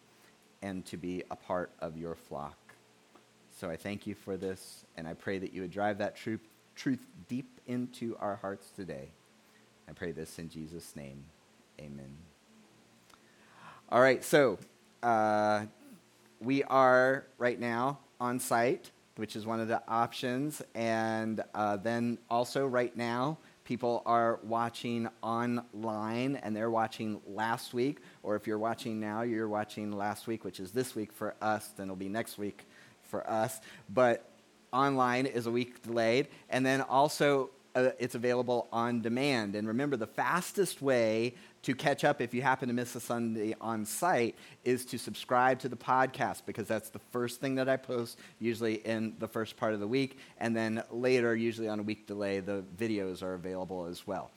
and 0.61 0.85
to 0.85 0.95
be 0.95 1.25
a 1.29 1.35
part 1.35 1.69
of 1.81 1.97
your 1.97 2.15
flock. 2.15 2.55
So 3.59 3.69
I 3.69 3.75
thank 3.75 4.07
you 4.07 4.15
for 4.15 4.37
this, 4.37 4.85
and 4.95 5.05
I 5.05 5.13
pray 5.13 5.39
that 5.39 5.51
you 5.51 5.59
would 5.59 5.71
drive 5.71 5.97
that 5.97 6.15
truth, 6.15 6.39
truth 6.77 7.05
deep 7.27 7.59
into 7.67 8.15
our 8.21 8.37
hearts 8.37 8.69
today. 8.77 9.09
I 9.89 9.91
pray 9.91 10.13
this 10.13 10.39
in 10.39 10.47
Jesus' 10.47 10.95
name. 10.95 11.25
Amen. 11.81 12.15
All 13.89 14.01
right, 14.01 14.21
so 14.21 14.57
uh, 15.01 15.63
we 16.41 16.61
are 16.63 17.25
right 17.37 17.57
now 17.57 17.99
on 18.19 18.37
site, 18.37 18.91
which 19.15 19.37
is 19.37 19.45
one 19.45 19.61
of 19.61 19.69
the 19.69 19.81
options. 19.87 20.61
And 20.75 21.41
uh, 21.55 21.77
then 21.77 22.17
also, 22.29 22.67
right 22.67 22.93
now, 22.97 23.37
people 23.63 24.03
are 24.05 24.41
watching 24.43 25.07
online 25.23 26.35
and 26.35 26.53
they're 26.53 26.69
watching 26.69 27.21
last 27.25 27.73
week. 27.73 27.99
Or 28.23 28.35
if 28.35 28.45
you're 28.45 28.59
watching 28.59 28.99
now, 28.99 29.21
you're 29.21 29.47
watching 29.47 29.93
last 29.93 30.27
week, 30.27 30.43
which 30.43 30.59
is 30.59 30.71
this 30.71 30.93
week 30.93 31.13
for 31.13 31.35
us, 31.41 31.69
then 31.77 31.85
it'll 31.85 31.95
be 31.95 32.09
next 32.09 32.37
week 32.37 32.65
for 33.03 33.27
us. 33.29 33.61
But 33.89 34.29
online 34.73 35.27
is 35.27 35.45
a 35.45 35.51
week 35.51 35.81
delayed. 35.81 36.27
And 36.49 36.65
then 36.65 36.81
also, 36.81 37.51
uh, 37.77 37.91
it's 37.99 38.15
available 38.15 38.67
on 38.73 39.01
demand. 39.01 39.55
And 39.55 39.67
remember, 39.67 39.97
the 39.97 40.07
fastest 40.07 40.81
way 40.81 41.35
to 41.61 41.75
catch 41.75 42.03
up 42.03 42.21
if 42.21 42.33
you 42.33 42.41
happen 42.41 42.69
to 42.69 42.73
miss 42.73 42.95
a 42.95 42.99
Sunday 42.99 43.55
on 43.61 43.85
site 43.85 44.35
is 44.63 44.83
to 44.85 44.97
subscribe 44.97 45.59
to 45.59 45.69
the 45.69 45.75
podcast 45.75 46.41
because 46.47 46.67
that's 46.67 46.89
the 46.89 46.99
first 47.11 47.39
thing 47.39 47.55
that 47.55 47.69
I 47.69 47.77
post, 47.77 48.17
usually 48.39 48.75
in 48.75 49.13
the 49.19 49.27
first 49.27 49.57
part 49.57 49.75
of 49.75 49.79
the 49.79 49.87
week. 49.87 50.17
And 50.39 50.55
then 50.55 50.81
later, 50.89 51.35
usually 51.35 51.67
on 51.67 51.79
a 51.79 51.83
week 51.83 52.07
delay, 52.07 52.39
the 52.39 52.63
videos 52.75 53.21
are 53.21 53.35
available 53.35 53.85
as 53.85 54.07
well. 54.07 54.31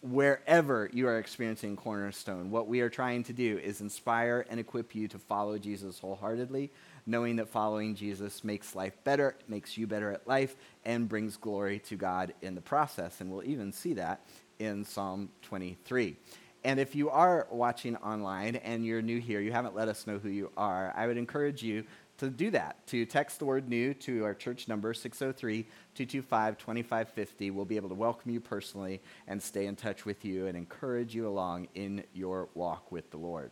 Wherever 0.00 0.88
you 0.92 1.06
are 1.06 1.18
experiencing 1.18 1.76
Cornerstone, 1.76 2.50
what 2.50 2.66
we 2.66 2.80
are 2.80 2.88
trying 2.88 3.24
to 3.24 3.34
do 3.34 3.58
is 3.58 3.82
inspire 3.82 4.46
and 4.48 4.58
equip 4.58 4.94
you 4.94 5.06
to 5.08 5.18
follow 5.18 5.58
Jesus 5.58 5.98
wholeheartedly, 5.98 6.70
knowing 7.06 7.36
that 7.36 7.48
following 7.48 7.94
Jesus 7.94 8.42
makes 8.42 8.74
life 8.74 8.96
better, 9.04 9.36
makes 9.48 9.78
you 9.78 9.86
better 9.86 10.12
at 10.12 10.26
life, 10.26 10.56
and 10.84 11.08
brings 11.08 11.36
glory 11.36 11.78
to 11.80 11.96
God 11.96 12.34
in 12.42 12.54
the 12.54 12.60
process. 12.60 13.20
And 13.20 13.30
we'll 13.30 13.44
even 13.44 13.72
see 13.72 13.94
that 13.94 14.20
in 14.58 14.84
Psalm 14.84 15.28
23. 15.42 16.16
And 16.64 16.80
if 16.80 16.96
you 16.96 17.10
are 17.10 17.46
watching 17.50 17.96
online 17.98 18.56
and 18.56 18.84
you're 18.84 19.02
new 19.02 19.20
here, 19.20 19.40
you 19.40 19.52
haven't 19.52 19.76
let 19.76 19.88
us 19.88 20.06
know 20.06 20.18
who 20.18 20.28
you 20.28 20.50
are, 20.56 20.92
I 20.96 21.06
would 21.06 21.16
encourage 21.16 21.62
you 21.62 21.84
to 22.18 22.30
do 22.30 22.50
that, 22.50 22.84
to 22.88 23.04
text 23.04 23.38
the 23.38 23.44
word 23.44 23.68
new 23.68 23.92
to 23.94 24.24
our 24.24 24.34
church 24.34 24.68
number, 24.68 24.94
603 24.94 25.62
225 25.94 26.58
2550. 26.58 27.50
We'll 27.50 27.64
be 27.64 27.76
able 27.76 27.90
to 27.90 27.94
welcome 27.94 28.32
you 28.32 28.40
personally 28.40 29.00
and 29.28 29.40
stay 29.40 29.66
in 29.66 29.76
touch 29.76 30.04
with 30.04 30.24
you 30.24 30.46
and 30.46 30.56
encourage 30.56 31.14
you 31.14 31.28
along 31.28 31.68
in 31.74 32.02
your 32.14 32.48
walk 32.54 32.90
with 32.90 33.10
the 33.10 33.18
Lord. 33.18 33.50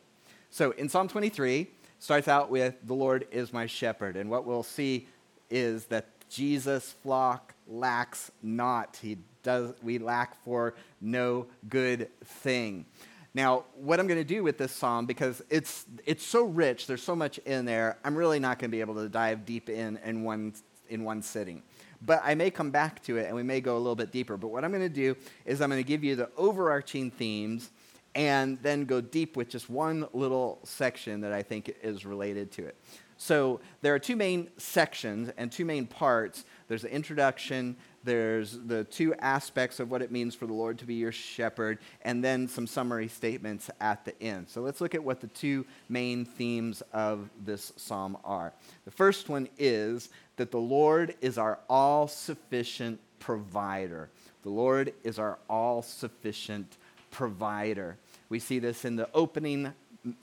So 0.50 0.70
in 0.73 0.88
Psalm 0.88 1.08
23, 1.08 1.68
starts 1.99 2.29
out 2.29 2.51
with, 2.51 2.75
The 2.85 2.95
Lord 2.95 3.27
is 3.31 3.53
my 3.53 3.67
shepherd. 3.67 4.17
And 4.17 4.31
what 4.31 4.45
we'll 4.45 4.63
see 4.63 5.09
is 5.51 5.87
that 5.87 6.07
Jesus' 6.29 6.93
flock 7.03 7.55
lacks 7.69 8.31
not. 8.43 8.99
He 9.01 9.19
does, 9.43 9.75
we 9.83 9.99
lack 9.99 10.43
for 10.45 10.75
no 11.01 11.47
good 11.69 12.09
thing. 12.25 12.87
Now, 13.35 13.65
what 13.75 13.99
I'm 13.99 14.07
going 14.07 14.21
to 14.21 14.25
do 14.25 14.43
with 14.43 14.59
this 14.59 14.73
psalm, 14.73 15.07
because 15.07 15.43
it's, 15.51 15.87
it's 16.07 16.25
so 16.25 16.45
rich, 16.45 16.87
there's 16.87 17.03
so 17.03 17.17
much 17.17 17.39
in 17.39 17.65
there, 17.65 17.99
I'm 18.05 18.17
really 18.17 18.39
not 18.39 18.59
going 18.59 18.71
to 18.71 18.77
be 18.77 18.81
able 18.81 18.95
to 18.95 19.09
dive 19.09 19.45
deep 19.45 19.69
in 19.69 19.99
in 20.05 20.23
one, 20.23 20.55
in 20.89 21.03
one 21.05 21.21
sitting. 21.21 21.63
but 22.05 22.21
I 22.25 22.35
may 22.35 22.51
come 22.51 22.71
back 22.71 23.03
to 23.05 23.17
it 23.17 23.27
and 23.27 23.35
we 23.35 23.43
may 23.43 23.61
go 23.61 23.77
a 23.77 23.79
little 23.79 23.97
bit 23.97 24.13
deeper. 24.13 24.37
But 24.37 24.49
what 24.49 24.65
I'm 24.65 24.71
going 24.71 24.83
to 24.83 24.89
do 24.89 25.17
is 25.45 25.61
I'm 25.61 25.71
going 25.71 25.83
to 25.83 25.87
give 25.87 26.05
you 26.05 26.17
the 26.17 26.31
overarching 26.37 27.11
themes 27.11 27.71
and 28.14 28.59
then 28.62 28.85
go 28.85 29.00
deep 29.00 29.37
with 29.37 29.49
just 29.49 29.68
one 29.68 30.06
little 30.12 30.61
section 30.64 31.21
that 31.23 31.33
I 31.33 31.42
think 31.42 31.75
is 31.83 32.06
related 32.06 32.52
to 32.52 32.66
it. 32.66 32.76
So 33.16 33.61
there 33.80 33.94
are 33.94 33.99
two 33.99 34.16
main 34.16 34.50
sections 34.56 35.30
and 35.37 35.50
two 35.50 35.64
main 35.64 35.87
parts. 35.87 36.44
There's 36.68 36.83
the 36.83 36.92
introduction, 36.92 37.76
there's 38.02 38.59
the 38.66 38.85
two 38.85 39.14
aspects 39.14 39.80
of 39.80 39.90
what 39.90 40.02
it 40.02 40.11
means 40.11 40.35
for 40.35 40.47
the 40.47 40.52
Lord 40.52 40.78
to 40.78 40.85
be 40.85 40.94
your 40.94 41.12
shepherd, 41.12 41.78
and 42.02 42.23
then 42.23 42.49
some 42.49 42.66
summary 42.66 43.09
statements 43.09 43.71
at 43.80 44.04
the 44.04 44.21
end. 44.23 44.49
So 44.49 44.61
let's 44.61 44.80
look 44.80 44.94
at 44.94 45.02
what 45.02 45.21
the 45.21 45.28
two 45.28 45.64
main 45.88 46.25
themes 46.25 46.83
of 46.92 47.30
this 47.44 47.73
psalm 47.76 48.18
are. 48.25 48.52
The 48.85 48.90
first 48.90 49.28
one 49.28 49.49
is 49.59 50.11
that 50.37 50.50
the 50.50 50.59
Lord 50.59 51.14
is 51.21 51.38
our 51.38 51.61
all 51.68 52.09
sufficient 52.09 53.00
provider. 53.21 54.11
The 54.42 54.50
Lord 54.50 54.92
is 55.02 55.18
our 55.18 55.38
all 55.49 55.80
sufficient 55.80 56.76
provider. 57.11 57.97
We 58.28 58.38
see 58.38 58.59
this 58.59 58.85
in 58.85 58.97
the 58.97 59.09
opening 59.14 59.73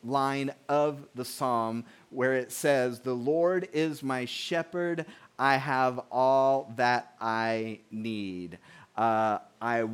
line 0.03 0.53
of 0.70 1.08
the 1.15 1.25
psalm 1.25 1.86
where 2.10 2.34
it 2.34 2.51
says, 2.51 3.00
The 3.00 3.13
Lord 3.13 3.67
is 3.74 4.03
my 4.03 4.25
shepherd, 4.25 5.05
I 5.39 5.58
have 5.58 6.00
all 6.12 6.72
that 6.75 7.15
I 7.20 7.79
need. 7.89 8.60
Uh, 8.96 9.39
I, 9.60 9.88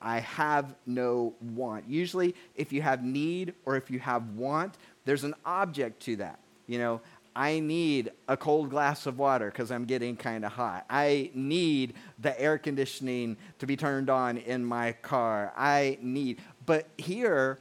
I 0.00 0.20
have 0.20 0.74
no 0.86 1.34
want. 1.54 1.88
Usually, 1.88 2.34
if 2.56 2.72
you 2.72 2.80
have 2.80 3.04
need 3.04 3.54
or 3.66 3.76
if 3.76 3.90
you 3.90 3.98
have 3.98 4.30
want, 4.30 4.76
there's 5.04 5.24
an 5.24 5.34
object 5.44 6.00
to 6.04 6.16
that. 6.16 6.38
You 6.66 6.78
know, 6.78 7.00
I 7.34 7.60
need 7.60 8.10
a 8.26 8.36
cold 8.36 8.70
glass 8.70 9.06
of 9.06 9.18
water 9.18 9.46
because 9.50 9.70
I'm 9.70 9.84
getting 9.84 10.16
kind 10.16 10.44
of 10.44 10.52
hot. 10.52 10.84
I 10.90 11.30
need 11.34 11.94
the 12.18 12.38
air 12.40 12.58
conditioning 12.58 13.36
to 13.60 13.66
be 13.66 13.76
turned 13.76 14.10
on 14.10 14.38
in 14.38 14.64
my 14.64 14.92
car. 14.92 15.52
I 15.56 15.98
need, 16.02 16.40
but 16.66 16.88
here, 16.98 17.58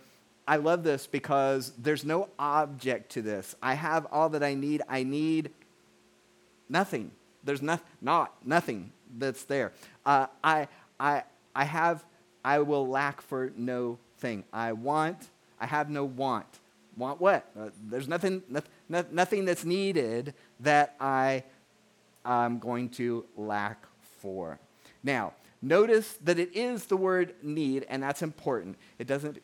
I 0.48 0.56
love 0.56 0.84
this 0.84 1.08
because 1.08 1.72
there's 1.77 2.03
no 2.03 2.29
object 2.39 3.12
to 3.13 3.22
this. 3.22 3.56
I 3.62 3.75
have 3.75 4.08
all 4.12 4.29
that 4.29 4.44
I 4.44 4.56
need. 4.56 4.82
I 4.89 5.03
need 5.03 5.51
nothing. 6.68 7.12
There's 7.44 7.62
not, 7.62 7.82
not 8.01 8.34
nothing 8.46 8.91
that's 9.18 9.44
there. 9.44 9.72
Uh, 10.06 10.27
I, 10.44 10.68
I, 11.00 11.24
I 11.56 11.65
have, 11.65 12.03
I 12.44 12.60
will 12.60 12.88
lack 12.88 13.22
for 13.22 13.51
no 13.56 13.98
thing. 14.18 14.44
I 14.51 14.74
want, 14.74 15.29
I 15.60 15.65
have 15.65 15.89
no 15.89 16.03
want. 16.03 16.48
Want 16.98 17.22
what? 17.22 17.46
Uh, 17.58 17.70
there's 17.88 18.08
nothing, 18.08 18.44
no, 18.50 19.06
nothing 19.12 19.46
that's 19.46 19.63
needed 19.63 20.34
that 20.60 20.96
I 21.00 21.44
am 22.25 22.60
going 22.60 22.89
to 22.89 23.25
lack 23.38 23.86
for. 24.20 24.60
Now, 25.03 25.34
notice 25.61 26.17
that 26.23 26.39
it 26.39 26.55
is 26.55 26.85
the 26.85 26.97
word 26.97 27.35
need, 27.41 27.85
and 27.89 28.01
that's 28.01 28.21
important. 28.21 28.77
It 28.97 29.07
doesn't 29.07 29.39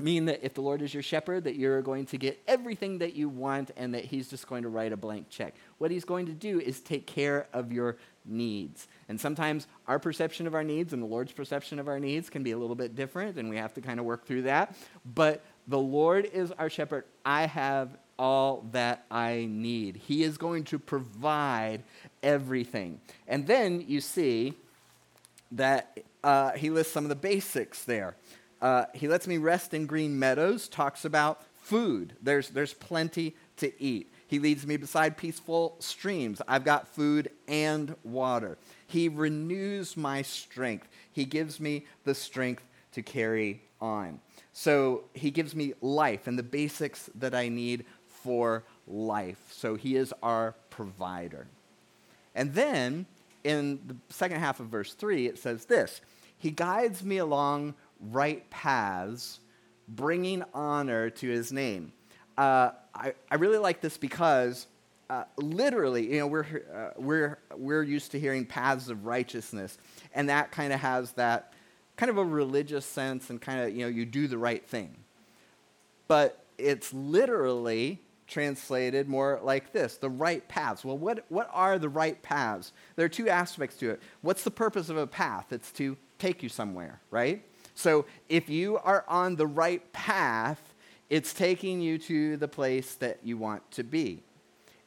mean 0.00 0.26
that 0.26 0.44
if 0.44 0.54
the 0.54 0.60
Lord 0.60 0.82
is 0.82 0.94
your 0.94 1.02
shepherd, 1.02 1.44
that 1.44 1.56
you're 1.56 1.82
going 1.82 2.06
to 2.06 2.18
get 2.18 2.40
everything 2.46 2.98
that 2.98 3.14
you 3.14 3.28
want 3.28 3.70
and 3.76 3.94
that 3.94 4.04
He's 4.04 4.28
just 4.28 4.46
going 4.46 4.62
to 4.62 4.68
write 4.68 4.92
a 4.92 4.96
blank 4.96 5.28
check. 5.28 5.54
What 5.78 5.90
He's 5.90 6.04
going 6.04 6.26
to 6.26 6.32
do 6.32 6.60
is 6.60 6.80
take 6.80 7.06
care 7.06 7.48
of 7.52 7.72
your 7.72 7.96
needs. 8.24 8.88
And 9.08 9.20
sometimes 9.20 9.66
our 9.86 9.98
perception 9.98 10.46
of 10.46 10.54
our 10.54 10.64
needs 10.64 10.92
and 10.92 11.02
the 11.02 11.06
Lord's 11.06 11.32
perception 11.32 11.78
of 11.78 11.88
our 11.88 11.98
needs 11.98 12.30
can 12.30 12.42
be 12.42 12.52
a 12.52 12.58
little 12.58 12.76
bit 12.76 12.94
different, 12.94 13.38
and 13.38 13.48
we 13.48 13.56
have 13.56 13.74
to 13.74 13.80
kind 13.80 13.98
of 13.98 14.06
work 14.06 14.26
through 14.26 14.42
that. 14.42 14.76
But 15.04 15.42
the 15.66 15.78
Lord 15.78 16.26
is 16.26 16.52
our 16.52 16.70
shepherd. 16.70 17.04
I 17.24 17.46
have 17.46 17.96
all 18.18 18.66
that 18.72 19.04
I 19.10 19.46
need. 19.48 19.96
He 19.96 20.22
is 20.22 20.38
going 20.38 20.64
to 20.64 20.78
provide 20.78 21.84
everything. 22.22 23.00
And 23.26 23.46
then 23.46 23.84
you 23.86 24.00
see 24.00 24.54
that 25.52 25.98
uh, 26.22 26.52
he 26.52 26.70
lists 26.70 26.92
some 26.92 27.04
of 27.04 27.08
the 27.08 27.16
basics 27.16 27.84
there. 27.84 28.16
Uh, 28.60 28.84
he 28.94 29.08
lets 29.08 29.26
me 29.26 29.38
rest 29.38 29.72
in 29.74 29.86
green 29.86 30.18
meadows, 30.18 30.68
talks 30.68 31.04
about 31.04 31.42
food. 31.62 32.14
There's, 32.22 32.50
there's 32.50 32.74
plenty 32.74 33.36
to 33.58 33.72
eat. 33.82 34.12
He 34.26 34.38
leads 34.38 34.66
me 34.66 34.76
beside 34.76 35.16
peaceful 35.16 35.76
streams. 35.78 36.42
I've 36.46 36.64
got 36.64 36.88
food 36.88 37.30
and 37.46 37.94
water. 38.04 38.58
He 38.86 39.08
renews 39.08 39.96
my 39.96 40.22
strength. 40.22 40.88
He 41.12 41.24
gives 41.24 41.58
me 41.60 41.86
the 42.04 42.14
strength 42.14 42.62
to 42.92 43.02
carry 43.02 43.62
on. 43.80 44.20
So 44.52 45.04
he 45.14 45.30
gives 45.30 45.54
me 45.54 45.74
life 45.80 46.26
and 46.26 46.38
the 46.38 46.42
basics 46.42 47.08
that 47.14 47.34
I 47.34 47.48
need 47.48 47.84
for 48.06 48.64
life. 48.86 49.38
So 49.50 49.76
he 49.76 49.96
is 49.96 50.12
our 50.22 50.54
provider. 50.68 51.46
And 52.34 52.54
then 52.54 53.06
in 53.44 53.80
the 53.86 53.96
second 54.08 54.40
half 54.40 54.60
of 54.60 54.66
verse 54.66 54.94
3, 54.94 55.26
it 55.26 55.38
says 55.38 55.64
this 55.64 56.00
He 56.38 56.50
guides 56.50 57.02
me 57.02 57.18
along 57.18 57.74
right 58.00 58.48
paths, 58.50 59.40
bringing 59.88 60.42
honor 60.54 61.10
to 61.10 61.28
his 61.28 61.52
name. 61.52 61.92
Uh, 62.36 62.70
I, 62.94 63.14
I 63.30 63.36
really 63.36 63.58
like 63.58 63.80
this 63.80 63.96
because 63.96 64.66
uh, 65.10 65.24
literally, 65.36 66.12
you 66.12 66.18
know, 66.18 66.26
we're, 66.26 66.62
uh, 66.74 67.00
we're, 67.00 67.38
we're 67.56 67.82
used 67.82 68.12
to 68.12 68.20
hearing 68.20 68.44
paths 68.44 68.88
of 68.88 69.06
righteousness, 69.06 69.78
and 70.14 70.28
that 70.28 70.52
kind 70.52 70.72
of 70.72 70.80
has 70.80 71.12
that 71.12 71.54
kind 71.96 72.10
of 72.10 72.18
a 72.18 72.24
religious 72.24 72.86
sense 72.86 73.30
and 73.30 73.40
kind 73.40 73.60
of, 73.60 73.74
you 73.74 73.82
know, 73.82 73.88
you 73.88 74.04
do 74.04 74.28
the 74.28 74.38
right 74.38 74.64
thing. 74.66 74.94
But 76.06 76.44
it's 76.58 76.92
literally 76.92 78.00
translated 78.28 79.08
more 79.08 79.40
like 79.42 79.72
this 79.72 79.96
the 79.96 80.10
right 80.10 80.46
paths. 80.48 80.84
Well, 80.84 80.98
what, 80.98 81.24
what 81.28 81.50
are 81.52 81.78
the 81.78 81.88
right 81.88 82.22
paths? 82.22 82.72
There 82.94 83.06
are 83.06 83.08
two 83.08 83.28
aspects 83.28 83.76
to 83.78 83.90
it. 83.90 84.02
What's 84.20 84.44
the 84.44 84.50
purpose 84.50 84.88
of 84.88 84.96
a 84.96 85.06
path? 85.06 85.52
It's 85.52 85.72
to 85.72 85.96
take 86.18 86.42
you 86.42 86.48
somewhere, 86.48 87.00
right? 87.10 87.44
So 87.74 88.06
if 88.28 88.48
you 88.48 88.78
are 88.78 89.04
on 89.08 89.36
the 89.36 89.46
right 89.46 89.92
path, 89.92 90.74
it's 91.08 91.32
taking 91.32 91.80
you 91.80 91.98
to 91.98 92.36
the 92.36 92.48
place 92.48 92.94
that 92.96 93.20
you 93.24 93.38
want 93.38 93.68
to 93.72 93.82
be. 93.82 94.22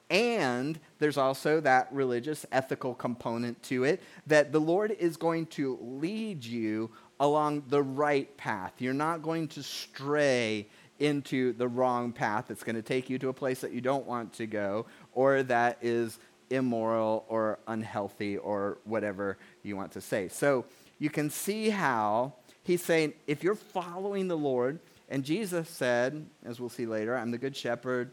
And 0.10 0.78
there's 1.00 1.18
also 1.18 1.62
that 1.62 1.88
religious, 1.92 2.46
ethical 2.52 2.94
component 2.94 3.64
to 3.64 3.86
it 3.86 4.04
that 4.28 4.52
the 4.52 4.60
Lord 4.60 4.92
is 4.92 5.16
going 5.16 5.46
to 5.48 5.80
lead 5.82 6.44
you 6.44 6.92
along 7.18 7.64
the 7.70 7.82
right 7.82 8.36
path. 8.36 8.74
You're 8.80 8.94
not 8.94 9.22
going 9.22 9.48
to 9.50 9.64
stray 9.64 10.68
into 11.02 11.54
the 11.54 11.68
wrong 11.68 12.12
path 12.12 12.46
that's 12.48 12.64
going 12.64 12.76
to 12.76 12.82
take 12.82 13.10
you 13.10 13.18
to 13.20 13.30
a 13.30 13.34
place 13.34 13.62
that 13.62 13.74
you 13.74 13.82
don't 13.82 14.06
want 14.06 14.34
to 14.34 14.46
go 14.46 14.86
or 15.14 15.44
that 15.44 15.78
is 15.82 16.20
immoral 16.52 17.26
or 17.28 17.60
unhealthy 17.68 18.38
or 18.38 18.78
whatever 18.84 19.38
you 19.64 19.76
want 19.76 19.92
to 19.94 20.02
say. 20.02 20.28
So 20.28 20.66
you 21.00 21.10
can 21.10 21.30
see 21.30 21.70
how 21.70 22.34
he's 22.64 22.84
saying 22.84 23.14
if 23.26 23.44
you're 23.44 23.56
following 23.56 24.28
the 24.28 24.38
Lord, 24.38 24.80
and 25.10 25.24
Jesus 25.24 25.70
said, 25.70 26.26
as 26.46 26.60
we'll 26.60 26.70
see 26.70 26.86
later, 26.86 27.18
I'm 27.18 27.32
the 27.32 27.38
good 27.38 27.56
shepherd, 27.56 28.12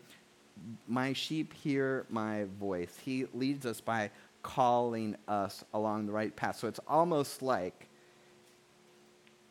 my 0.87 1.13
sheep 1.13 1.53
hear 1.53 2.07
my 2.09 2.47
voice. 2.59 2.97
He 3.05 3.27
leads 3.35 3.67
us 3.67 3.81
by 3.81 4.11
calling 4.43 5.17
us 5.27 5.65
along 5.75 6.07
the 6.07 6.13
right 6.13 6.35
path. 6.35 6.59
So 6.59 6.69
it's 6.69 6.81
almost 6.89 7.43
like 7.43 7.88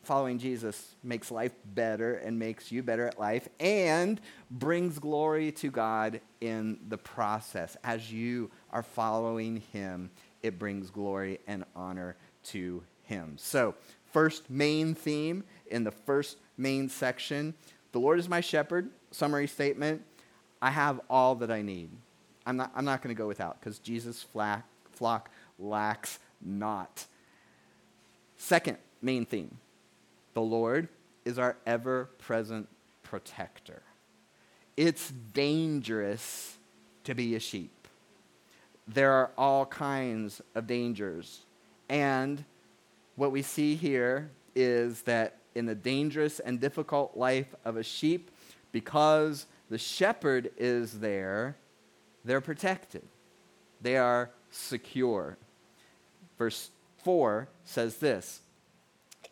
following 0.08 0.38
Jesus 0.38 0.96
makes 1.04 1.30
life 1.30 1.52
better 1.74 2.14
and 2.14 2.38
makes 2.38 2.72
you 2.72 2.82
better 2.82 3.06
at 3.06 3.20
life 3.20 3.46
and 3.60 4.18
brings 4.50 4.98
glory 4.98 5.52
to 5.52 5.70
God 5.70 6.22
in 6.40 6.78
the 6.88 6.96
process. 6.96 7.76
As 7.84 8.10
you 8.10 8.50
are 8.72 8.82
following 8.82 9.62
Him, 9.70 10.10
it 10.42 10.58
brings 10.58 10.88
glory 10.88 11.40
and 11.46 11.62
honor 11.76 12.16
to 12.44 12.82
Him. 13.02 13.34
So, 13.36 13.74
first 14.06 14.48
main 14.48 14.94
theme 14.94 15.44
in 15.66 15.84
the 15.84 15.90
first 15.90 16.38
main 16.56 16.88
section 16.88 17.52
the 17.92 18.00
Lord 18.00 18.18
is 18.18 18.30
my 18.30 18.40
shepherd. 18.40 18.88
Summary 19.10 19.46
statement 19.46 20.02
I 20.62 20.70
have 20.70 21.02
all 21.10 21.34
that 21.34 21.50
I 21.50 21.60
need. 21.60 21.90
I'm 22.46 22.56
not, 22.56 22.72
I'm 22.74 22.86
not 22.86 23.02
going 23.02 23.14
to 23.14 23.18
go 23.18 23.28
without 23.28 23.60
because 23.60 23.78
Jesus' 23.78 24.22
flock, 24.22 24.64
flock 24.90 25.30
lacks 25.58 26.18
not. 26.40 27.04
Second 28.38 28.78
main 29.02 29.26
theme 29.26 29.58
the 30.38 30.44
Lord 30.44 30.86
is 31.24 31.36
our 31.36 31.56
ever 31.66 32.10
present 32.18 32.68
protector. 33.02 33.82
It's 34.76 35.10
dangerous 35.10 36.56
to 37.02 37.12
be 37.16 37.34
a 37.34 37.40
sheep. 37.40 37.88
There 38.86 39.10
are 39.10 39.32
all 39.36 39.66
kinds 39.66 40.40
of 40.54 40.68
dangers. 40.68 41.40
And 41.88 42.44
what 43.16 43.32
we 43.32 43.42
see 43.42 43.74
here 43.74 44.30
is 44.54 45.02
that 45.02 45.38
in 45.56 45.66
the 45.66 45.74
dangerous 45.74 46.38
and 46.38 46.60
difficult 46.60 47.16
life 47.16 47.52
of 47.64 47.76
a 47.76 47.82
sheep, 47.82 48.30
because 48.70 49.46
the 49.70 49.78
shepherd 49.78 50.52
is 50.56 51.00
there, 51.00 51.56
they're 52.24 52.40
protected. 52.40 53.02
They 53.80 53.96
are 53.96 54.30
secure. 54.52 55.36
Verse 56.38 56.70
4 57.02 57.48
says 57.64 57.96
this 57.96 58.42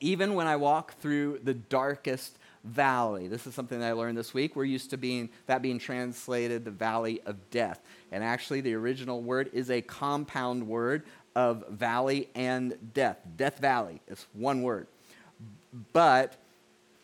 even 0.00 0.34
when 0.34 0.46
I 0.46 0.56
walk 0.56 0.98
through 0.98 1.40
the 1.42 1.54
darkest 1.54 2.36
valley. 2.64 3.28
This 3.28 3.46
is 3.46 3.54
something 3.54 3.78
that 3.80 3.86
I 3.86 3.92
learned 3.92 4.18
this 4.18 4.34
week. 4.34 4.56
We're 4.56 4.64
used 4.64 4.90
to 4.90 4.96
being 4.96 5.30
that 5.46 5.62
being 5.62 5.78
translated 5.78 6.64
the 6.64 6.70
valley 6.70 7.20
of 7.24 7.50
death. 7.50 7.80
And 8.10 8.24
actually 8.24 8.60
the 8.60 8.74
original 8.74 9.22
word 9.22 9.50
is 9.52 9.70
a 9.70 9.80
compound 9.80 10.66
word 10.66 11.04
of 11.34 11.64
valley 11.68 12.28
and 12.34 12.76
death. 12.94 13.18
Death 13.36 13.58
Valley 13.58 14.00
It's 14.08 14.26
one 14.32 14.62
word. 14.62 14.86
But 15.92 16.36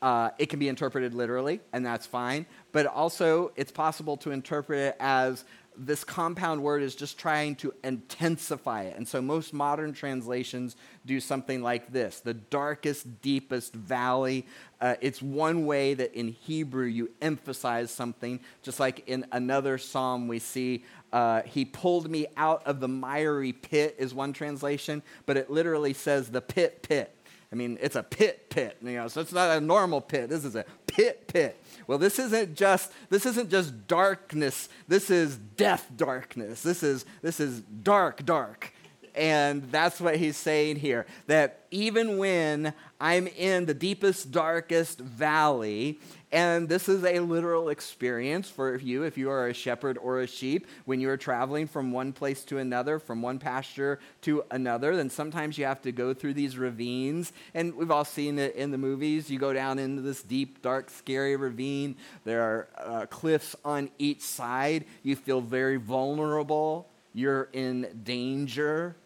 uh, 0.01 0.31
it 0.39 0.47
can 0.47 0.59
be 0.59 0.69
interpreted 0.69 1.15
literally, 1.15 1.61
and 1.73 1.87
that's 1.87 2.07
fine. 2.07 2.47
But 2.73 2.87
also, 2.87 3.53
it's 3.55 3.71
possible 3.71 4.17
to 4.19 4.33
interpret 4.33 4.81
it 4.81 4.97
as 4.99 5.45
this 5.77 6.05
compound 6.05 6.63
word 6.63 6.83
is 6.83 6.95
just 6.95 7.19
trying 7.19 7.57
to 7.57 7.73
intensify 7.83 8.83
it. 8.83 8.97
And 8.97 9.07
so 9.07 9.23
most 9.23 9.53
modern 9.53 9.93
translations 9.93 10.77
do 11.07 11.21
something 11.21 11.63
like 11.63 11.93
this 11.93 12.21
the 12.21 12.35
darkest, 12.35 13.23
deepest 13.23 13.75
valley. 13.75 14.47
Uh, 14.81 14.97
it's 15.01 15.23
one 15.23 15.67
way 15.67 15.95
that 15.95 16.15
in 16.15 16.29
Hebrew 16.29 16.87
you 16.87 17.11
emphasize 17.21 17.91
something, 17.91 18.41
just 18.63 18.81
like 18.81 19.09
in 19.09 19.27
another 19.33 19.79
psalm 19.79 20.29
we 20.29 20.39
see. 20.39 20.85
Uh, 21.13 21.43
he 21.43 21.65
pulled 21.65 22.11
me 22.11 22.27
out 22.37 22.67
of 22.67 22.81
the 22.81 22.89
miry 22.89 23.53
pit, 23.53 23.95
is 23.99 24.15
one 24.15 24.33
translation, 24.33 25.03
but 25.27 25.37
it 25.37 25.51
literally 25.51 25.93
says 25.93 26.31
the 26.31 26.41
pit, 26.41 26.83
pit. 26.83 27.15
I 27.53 27.55
mean, 27.55 27.79
it's 27.83 27.97
a 27.97 28.03
pit 28.03 28.49
pit, 28.49 28.79
you 28.81 28.93
know, 28.93 29.09
so 29.09 29.21
it's 29.21 29.33
not 29.33 29.59
a 29.59 29.61
normal 29.61 30.01
pit. 30.01 30.31
This 30.31 30.47
is 30.47 30.57
a 30.57 30.65
pit 30.93 31.27
pit. 31.29 31.57
Well, 31.87 31.99
this 31.99 32.19
isn't 32.19 32.55
just 32.55 32.93
this 33.11 33.27
isn't 33.27 33.51
just 33.51 33.87
darkness. 33.87 34.69
This 34.89 35.11
is 35.11 35.37
death 35.37 35.91
darkness. 35.97 36.63
This 36.63 36.83
is 36.83 37.05
this 37.23 37.41
is 37.41 37.61
dark 37.61 38.25
dark. 38.25 38.73
And 39.15 39.71
that's 39.71 40.01
what 40.01 40.17
he's 40.17 40.39
saying 40.39 40.77
here 40.77 41.07
that 41.27 41.67
even 41.71 42.17
when 42.17 42.73
I'm 42.99 43.27
in 43.27 43.67
the 43.67 43.75
deepest, 43.75 44.31
darkest 44.31 45.01
valley, 45.01 45.99
and 46.33 46.67
this 46.67 46.89
is 46.89 47.05
a 47.05 47.21
literal 47.21 47.69
experience 47.69 48.49
for 48.49 48.77
you 48.79 49.03
if 49.03 49.19
you 49.19 49.29
are 49.29 49.49
a 49.49 49.53
shepherd 49.55 49.99
or 49.99 50.21
a 50.21 50.27
sheep. 50.27 50.67
When 50.87 50.99
you 50.99 51.11
are 51.11 51.19
traveling 51.19 51.67
from 51.67 51.93
one 51.93 52.15
place 52.15 52.43
to 52.45 52.57
another, 52.57 52.99
from 52.99 53.21
one 53.21 53.39
pasture 53.39 54.01
to 54.23 54.43
another, 54.51 54.97
then 54.97 55.11
sometimes 55.11 55.59
you 55.59 55.67
have 55.67 55.83
to 55.83 55.93
go 55.93 56.15
through 56.15 56.33
these 56.33 56.57
ravines. 56.57 57.35
And 57.53 57.75
we've 57.75 57.91
all 57.91 58.07
seen 58.07 58.39
it 58.39 58.57
in 58.57 58.71
the 58.71 58.79
movies. 58.79 59.31
You 59.31 59.39
go 59.39 59.53
down 59.53 59.79
into 59.79 60.01
this 60.01 60.23
deep, 60.23 60.63
dark, 60.63 60.89
scary 60.89 61.37
ravine. 61.37 61.97
There 62.25 62.43
are 62.43 62.69
uh, 62.79 63.07
cliffs 63.07 63.55
on 63.63 63.91
each 63.99 64.23
side. 64.23 64.87
You 65.03 65.17
feel 65.17 65.43
very 65.43 65.77
vulnerable. 65.77 66.89
You're 67.13 67.51
in 67.53 68.01
danger. 68.05 68.97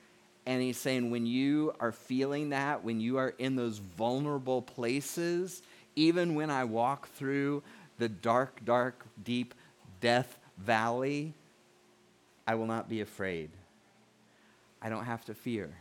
And 0.47 0.63
he's 0.63 0.79
saying, 0.79 1.11
when 1.11 1.27
you 1.27 1.75
are 1.81 1.91
feeling 1.91 2.51
that, 2.51 2.85
when 2.85 3.01
you 3.01 3.19
are 3.19 3.35
in 3.37 3.57
those 3.57 3.79
vulnerable 3.79 4.63
places, 4.63 5.61
even 5.97 6.35
when 6.35 6.51
I 6.51 6.65
walk 6.65 7.09
through 7.15 7.63
the 7.99 8.09
dark, 8.09 8.65
dark, 8.65 9.05
deep 9.25 9.55
death 10.01 10.39
valley, 10.59 11.35
I 12.47 12.55
will 12.55 12.67
not 12.67 12.89
be 12.89 13.01
afraid. 13.01 13.51
I 14.81 14.91
don't 14.91 15.07
have 15.07 15.25
to 15.25 15.35
fear. 15.35 15.75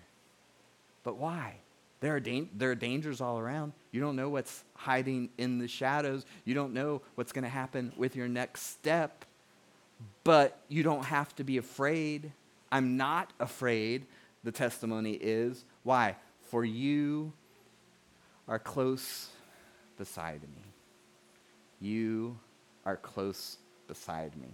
But 1.04 1.17
why? 1.17 1.58
There 1.99 2.15
are, 2.15 2.19
da- 2.19 2.49
there 2.56 2.71
are 2.71 2.75
dangers 2.75 3.21
all 3.21 3.38
around. 3.38 3.73
You 3.91 4.01
don't 4.01 4.15
know 4.15 4.30
what's 4.30 4.63
hiding 4.73 5.30
in 5.38 5.60
the 5.60 5.67
shadows. 5.67 6.25
You 6.45 6.54
don't 6.56 6.73
know 6.73 7.01
what's 7.15 7.32
going 7.32 7.43
to 7.43 7.49
happen 7.49 7.91
with 7.97 8.15
your 8.15 8.28
next 8.28 8.63
step. 8.63 9.25
But 10.23 10.58
you 10.67 10.84
don't 10.84 11.06
have 11.06 11.36
to 11.36 11.43
be 11.43 11.58
afraid. 11.58 12.32
I'm 12.71 12.97
not 12.97 13.32
afraid, 13.39 14.06
the 14.43 14.51
testimony 14.51 15.13
is. 15.13 15.63
Why? 15.84 16.15
For 16.41 16.65
you 16.65 17.32
are 18.47 18.60
close 18.60 19.30
beside 19.98 20.42
me. 20.44 20.64
You 21.80 22.38
are 22.86 22.98
close 22.98 23.58
beside 23.88 24.36
me. 24.38 24.50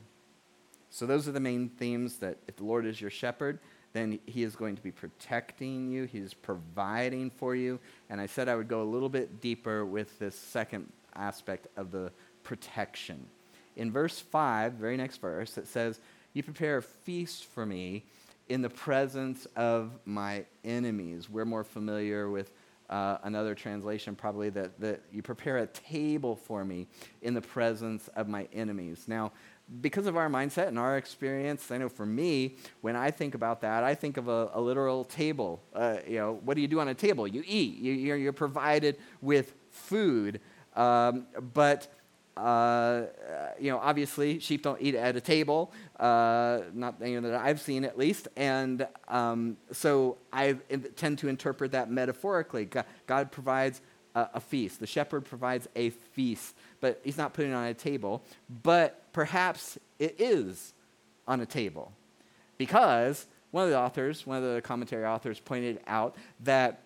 So, 0.90 1.06
those 1.06 1.28
are 1.28 1.32
the 1.32 1.40
main 1.40 1.70
themes 1.70 2.18
that 2.18 2.38
if 2.48 2.58
the 2.58 2.66
Lord 2.66 2.86
is 2.86 3.00
your 3.00 3.10
shepherd, 3.10 3.60
then 3.94 4.20
he 4.26 4.44
is 4.44 4.56
going 4.56 4.76
to 4.76 4.82
be 4.82 4.92
protecting 4.92 5.90
you, 5.90 6.06
he's 6.06 6.34
providing 6.34 7.30
for 7.30 7.56
you. 7.56 7.80
And 8.10 8.22
I 8.22 8.26
said 8.26 8.48
I 8.48 8.56
would 8.56 8.68
go 8.68 8.82
a 8.82 8.84
little 8.84 9.10
bit 9.10 9.42
deeper 9.42 9.86
with 9.86 10.18
this 10.20 10.36
second 10.36 10.92
aspect 11.16 11.68
of 11.78 11.92
the 11.92 12.12
protection. 12.44 13.26
In 13.76 13.92
verse 13.92 14.20
5, 14.20 14.74
very 14.74 14.98
next 14.98 15.18
verse, 15.18 15.58
it 15.58 15.68
says, 15.68 16.00
You 16.34 16.44
prepare 16.44 16.78
a 16.78 16.82
feast 16.82 17.46
for 17.46 17.66
me 17.66 18.06
in 18.50 18.62
the 18.62 18.70
presence 18.70 19.46
of 19.56 19.92
my 20.06 20.46
enemies. 20.64 21.30
We're 21.30 21.46
more 21.46 21.64
familiar 21.64 22.30
with 22.30 22.52
uh, 22.92 23.18
another 23.24 23.56
translation 23.56 24.16
probably 24.16 24.50
that, 24.50 24.80
that 24.80 25.02
you 25.12 25.22
prepare 25.22 25.60
a 25.60 25.68
table 25.68 26.36
for 26.36 26.64
me 26.66 26.88
in 27.22 27.34
the 27.34 27.42
presence 27.42 28.10
of 28.16 28.28
my 28.28 28.48
enemies. 28.54 29.06
Now, 29.08 29.32
because 29.80 30.06
of 30.06 30.18
our 30.18 30.30
mindset 30.30 30.68
and 30.68 30.78
our 30.78 30.98
experience, 30.98 31.72
I 31.72 31.78
know 31.78 31.88
for 31.88 32.06
me, 32.06 32.58
when 32.82 32.98
I 32.98 33.10
think 33.10 33.36
about 33.36 33.62
that, 33.62 33.86
I 33.86 33.96
think 33.96 34.18
of 34.18 34.28
a, 34.28 34.52
a 34.54 34.60
literal 34.60 35.06
table. 35.06 35.64
Uh, 35.74 35.98
you 36.06 36.18
know, 36.18 36.40
what 36.44 36.56
do 36.56 36.62
you 36.62 36.68
do 36.68 36.82
on 36.82 36.90
a 36.90 36.94
table? 36.94 37.26
You 37.26 37.42
eat. 37.48 37.78
You, 37.78 37.94
you're, 37.94 38.18
you're 38.18 38.34
provided 38.34 38.98
with 39.22 39.54
food. 39.70 40.42
Um, 40.76 41.28
but 41.54 41.88
uh, 42.38 43.04
you 43.60 43.72
know, 43.72 43.78
obviously, 43.78 44.40
sheep 44.40 44.64
don't 44.64 44.82
eat 44.82 44.96
at 44.96 45.16
a 45.16 45.22
table, 45.22 45.72
uh, 46.00 46.62
not 46.74 46.96
you 47.06 47.20
know, 47.20 47.30
that 47.30 47.42
I've 47.42 47.60
seen 47.60 47.84
at 47.84 47.98
least. 47.98 48.28
And 48.38 48.88
um, 49.08 49.58
so 49.72 50.18
I 50.32 50.54
tend 50.96 51.20
to 51.20 51.28
interpret 51.28 51.72
that 51.74 51.92
metaphorically. 51.92 52.70
God, 53.06 53.32
provides 53.32 53.82
a, 54.16 54.30
a, 54.36 54.40
feast, 54.40 54.80
the 54.80 54.88
shepherd 54.88 55.26
provides 55.26 55.68
a 55.76 55.90
feast, 55.90 56.56
but 56.80 57.02
he's 57.04 57.18
not 57.18 57.34
putting 57.34 57.52
it 57.52 57.56
on 57.56 57.66
a 57.66 57.74
table. 57.74 58.24
But 58.64 59.12
perhaps 59.14 59.78
it 60.00 60.16
is 60.20 60.74
on 61.28 61.42
a 61.42 61.46
table. 61.46 61.92
Because 62.58 63.28
one 63.52 63.66
of 63.66 63.70
the 63.70 63.78
authors, 63.78 64.26
one 64.26 64.38
of 64.38 64.56
the 64.56 64.62
commentary 64.62 65.06
authors, 65.06 65.40
pointed 65.40 65.80
out 65.86 66.16
that 66.42 66.84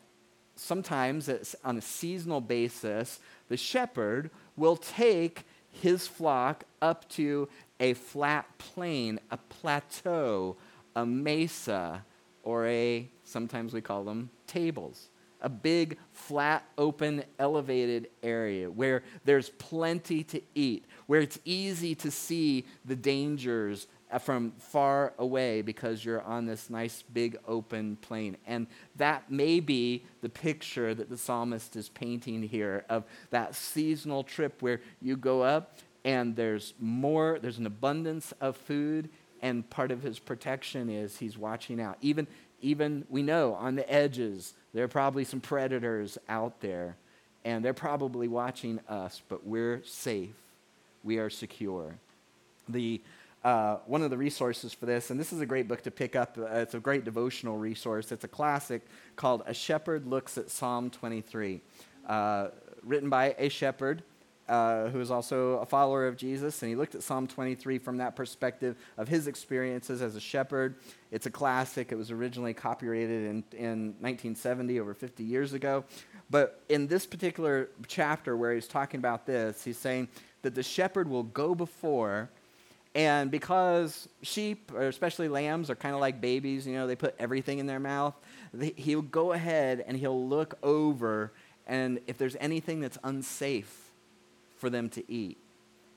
sometimes 0.55 1.55
on 1.63 1.77
a 1.77 1.81
seasonal 1.81 2.41
basis, 2.41 3.19
the 3.49 3.57
shepherd 3.57 4.31
will 4.55 4.77
take 4.77 5.43
his 5.71 6.07
flock 6.07 6.63
up 6.81 7.07
to 7.09 7.49
a 7.79 7.93
flat 7.93 8.45
plain, 8.57 9.19
a 9.31 9.37
plateau, 9.37 10.55
a 10.95 11.05
mesa, 11.05 12.03
or 12.43 12.65
a, 12.67 13.09
sometimes 13.23 13.73
we 13.73 13.81
call 13.81 14.03
them 14.03 14.29
tables, 14.47 15.09
a 15.41 15.49
big, 15.49 15.97
flat, 16.13 16.63
open, 16.77 17.23
elevated 17.37 18.07
area 18.23 18.69
where 18.69 19.03
there's 19.25 19.49
plenty 19.49 20.23
to 20.23 20.41
eat, 20.53 20.85
where 21.07 21.19
it's 21.19 21.39
easy 21.43 21.93
to 21.95 22.09
see 22.09 22.65
the 22.85 22.95
dangers 22.95 23.87
Uh, 24.11 24.19
from 24.19 24.51
far 24.59 25.13
away 25.17 25.63
because 25.63 26.05
you're 26.05 26.21
on 26.21 26.45
this 26.45 26.69
nice 26.69 27.03
big 27.11 27.37
open 27.47 27.97
plain. 28.01 28.37
And 28.45 28.67
that 28.97 29.31
may 29.31 29.59
be 29.59 30.03
the 30.21 30.29
picture 30.29 30.93
that 30.93 31.09
the 31.09 31.17
psalmist 31.17 31.75
is 31.75 31.89
painting 31.89 32.43
here 32.43 32.85
of 32.87 33.03
that 33.31 33.55
seasonal 33.55 34.23
trip 34.23 34.61
where 34.61 34.79
you 35.01 35.17
go 35.17 35.41
up 35.41 35.79
and 36.03 36.35
there's 36.35 36.75
more, 36.79 37.39
there's 37.41 37.57
an 37.57 37.65
abundance 37.65 38.31
of 38.39 38.55
food, 38.55 39.09
and 39.41 39.67
part 39.71 39.89
of 39.89 40.03
his 40.03 40.19
protection 40.19 40.87
is 40.87 41.17
he's 41.17 41.35
watching 41.35 41.81
out. 41.81 41.97
Even, 41.99 42.27
even 42.61 43.05
we 43.09 43.23
know 43.23 43.55
on 43.55 43.75
the 43.75 43.91
edges, 43.91 44.53
there 44.71 44.83
are 44.83 44.87
probably 44.87 45.23
some 45.23 45.41
predators 45.41 46.19
out 46.29 46.61
there, 46.61 46.95
and 47.43 47.65
they're 47.65 47.73
probably 47.73 48.27
watching 48.27 48.79
us, 48.87 49.23
but 49.27 49.47
we're 49.47 49.81
safe. 49.83 50.35
We 51.03 51.17
are 51.17 51.31
secure. 51.31 51.95
The 52.69 53.01
uh, 53.45 53.77
one 53.85 54.01
of 54.01 54.09
the 54.09 54.17
resources 54.17 54.73
for 54.73 54.87
this, 54.87 55.11
and 55.11 55.19
this 55.19 55.31
is 55.31 55.39
a 55.39 55.45
great 55.45 55.67
book 55.67 55.83
to 55.83 55.91
pick 55.91 56.15
up. 56.15 56.35
Uh, 56.35 56.47
it's 56.47 56.73
a 56.73 56.79
great 56.79 57.05
devotional 57.05 57.59
resource. 57.59 58.11
It's 58.11 58.23
a 58.23 58.27
classic 58.27 58.81
called 59.15 59.43
A 59.45 59.53
Shepherd 59.53 60.07
Looks 60.07 60.39
at 60.39 60.49
Psalm 60.49 60.89
23, 60.89 61.61
uh, 62.07 62.47
written 62.81 63.07
by 63.07 63.35
a 63.37 63.47
shepherd 63.49 64.01
uh, 64.49 64.89
who 64.89 64.99
is 64.99 65.11
also 65.11 65.59
a 65.59 65.65
follower 65.65 66.07
of 66.07 66.17
Jesus, 66.17 66.59
and 66.63 66.69
he 66.69 66.75
looked 66.75 66.95
at 66.95 67.03
Psalm 67.03 67.27
23 67.27 67.77
from 67.77 67.97
that 67.97 68.15
perspective 68.15 68.77
of 68.97 69.07
his 69.07 69.27
experiences 69.27 70.01
as 70.01 70.15
a 70.15 70.19
shepherd. 70.19 70.77
It's 71.11 71.27
a 71.27 71.31
classic. 71.31 71.91
It 71.91 71.97
was 71.97 72.09
originally 72.09 72.55
copyrighted 72.55 73.25
in, 73.25 73.43
in 73.51 73.85
1970, 73.99 74.79
over 74.79 74.95
50 74.95 75.23
years 75.23 75.53
ago. 75.53 75.85
But 76.31 76.63
in 76.67 76.87
this 76.87 77.05
particular 77.05 77.69
chapter 77.87 78.35
where 78.35 78.55
he's 78.55 78.67
talking 78.67 78.97
about 78.97 79.27
this, 79.27 79.63
he's 79.63 79.77
saying 79.77 80.07
that 80.41 80.55
the 80.55 80.63
shepherd 80.63 81.07
will 81.07 81.21
go 81.21 81.53
before 81.53 82.31
and 82.95 83.29
because 83.29 84.07
sheep, 84.21 84.71
or 84.73 84.83
especially 84.83 85.27
lambs, 85.27 85.69
are 85.69 85.75
kind 85.75 85.93
of 85.93 85.99
like 85.99 86.21
babies, 86.21 86.65
you 86.65 86.73
know, 86.73 86.87
they 86.87 86.95
put 86.95 87.13
everything 87.19 87.59
in 87.59 87.67
their 87.67 87.79
mouth, 87.79 88.15
he'll 88.77 89.01
go 89.01 89.33
ahead 89.33 89.83
and 89.85 89.97
he'll 89.97 90.27
look 90.27 90.57
over, 90.63 91.33
and 91.67 91.99
if 92.07 92.17
there's 92.17 92.37
anything 92.39 92.79
that's 92.79 92.97
unsafe 93.03 93.91
for 94.55 94.69
them 94.69 94.89
to 94.91 95.11
eat, 95.11 95.37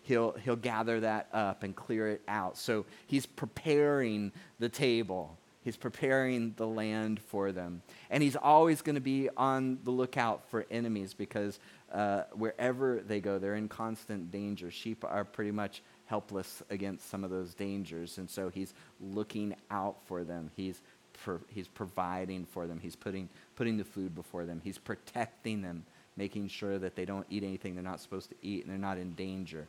he'll, 0.03 0.33
he'll 0.33 0.57
gather 0.57 0.99
that 1.01 1.29
up 1.33 1.63
and 1.63 1.77
clear 1.77 2.09
it 2.09 2.23
out. 2.27 2.59
So 2.59 2.85
he's 3.07 3.27
preparing 3.27 4.33
the 4.59 4.69
table. 4.69 5.39
He's 5.63 5.77
preparing 5.77 6.55
the 6.57 6.67
land 6.67 7.21
for 7.21 7.53
them. 7.53 7.83
And 8.11 8.23
he's 8.23 8.37
always 8.37 8.83
going 8.83 8.95
to 8.95 9.01
be 9.01 9.29
on 9.37 9.79
the 9.85 9.91
lookout 9.91 10.49
for 10.51 10.67
enemies 10.71 11.15
because 11.15 11.61
uh, 11.93 12.23
wherever 12.33 13.01
they 13.07 13.21
go, 13.21 13.39
they're 13.39 13.55
in 13.55 13.69
constant 13.69 14.33
danger. 14.33 14.71
Sheep 14.71 15.05
are 15.05 15.25
pretty 15.25 15.53
much 15.53 15.83
helpless 16.09 16.63
against 16.71 17.09
some 17.11 17.23
of 17.23 17.31
those 17.31 17.55
dangers. 17.55 18.19
And 18.19 18.29
so 18.29 18.49
he's 18.49 18.75
looking 19.01 19.55
out 19.71 19.97
for 20.07 20.25
them. 20.25 20.51
He's 20.57 20.81
pro- 21.23 21.41
he's 21.49 21.69
providing 21.69 22.47
for 22.47 22.67
them. 22.67 22.81
He's 22.81 22.97
putting, 22.97 23.29
putting 23.57 23.77
the 23.77 23.85
food 23.85 24.15
before 24.15 24.45
them. 24.47 24.61
He's 24.65 24.79
protecting 24.79 25.63
them, 25.63 25.85
making 26.17 26.49
sure 26.49 26.79
that 26.79 26.97
they 26.97 27.05
don't 27.05 27.27
eat 27.31 27.45
anything 27.45 27.75
they're 27.75 27.85
not 27.85 28.01
supposed 28.01 28.31
to 28.31 28.37
eat 28.43 28.65
and 28.65 28.73
they're 28.73 28.79
not 28.79 28.99
in 28.99 29.13
danger. 29.13 29.69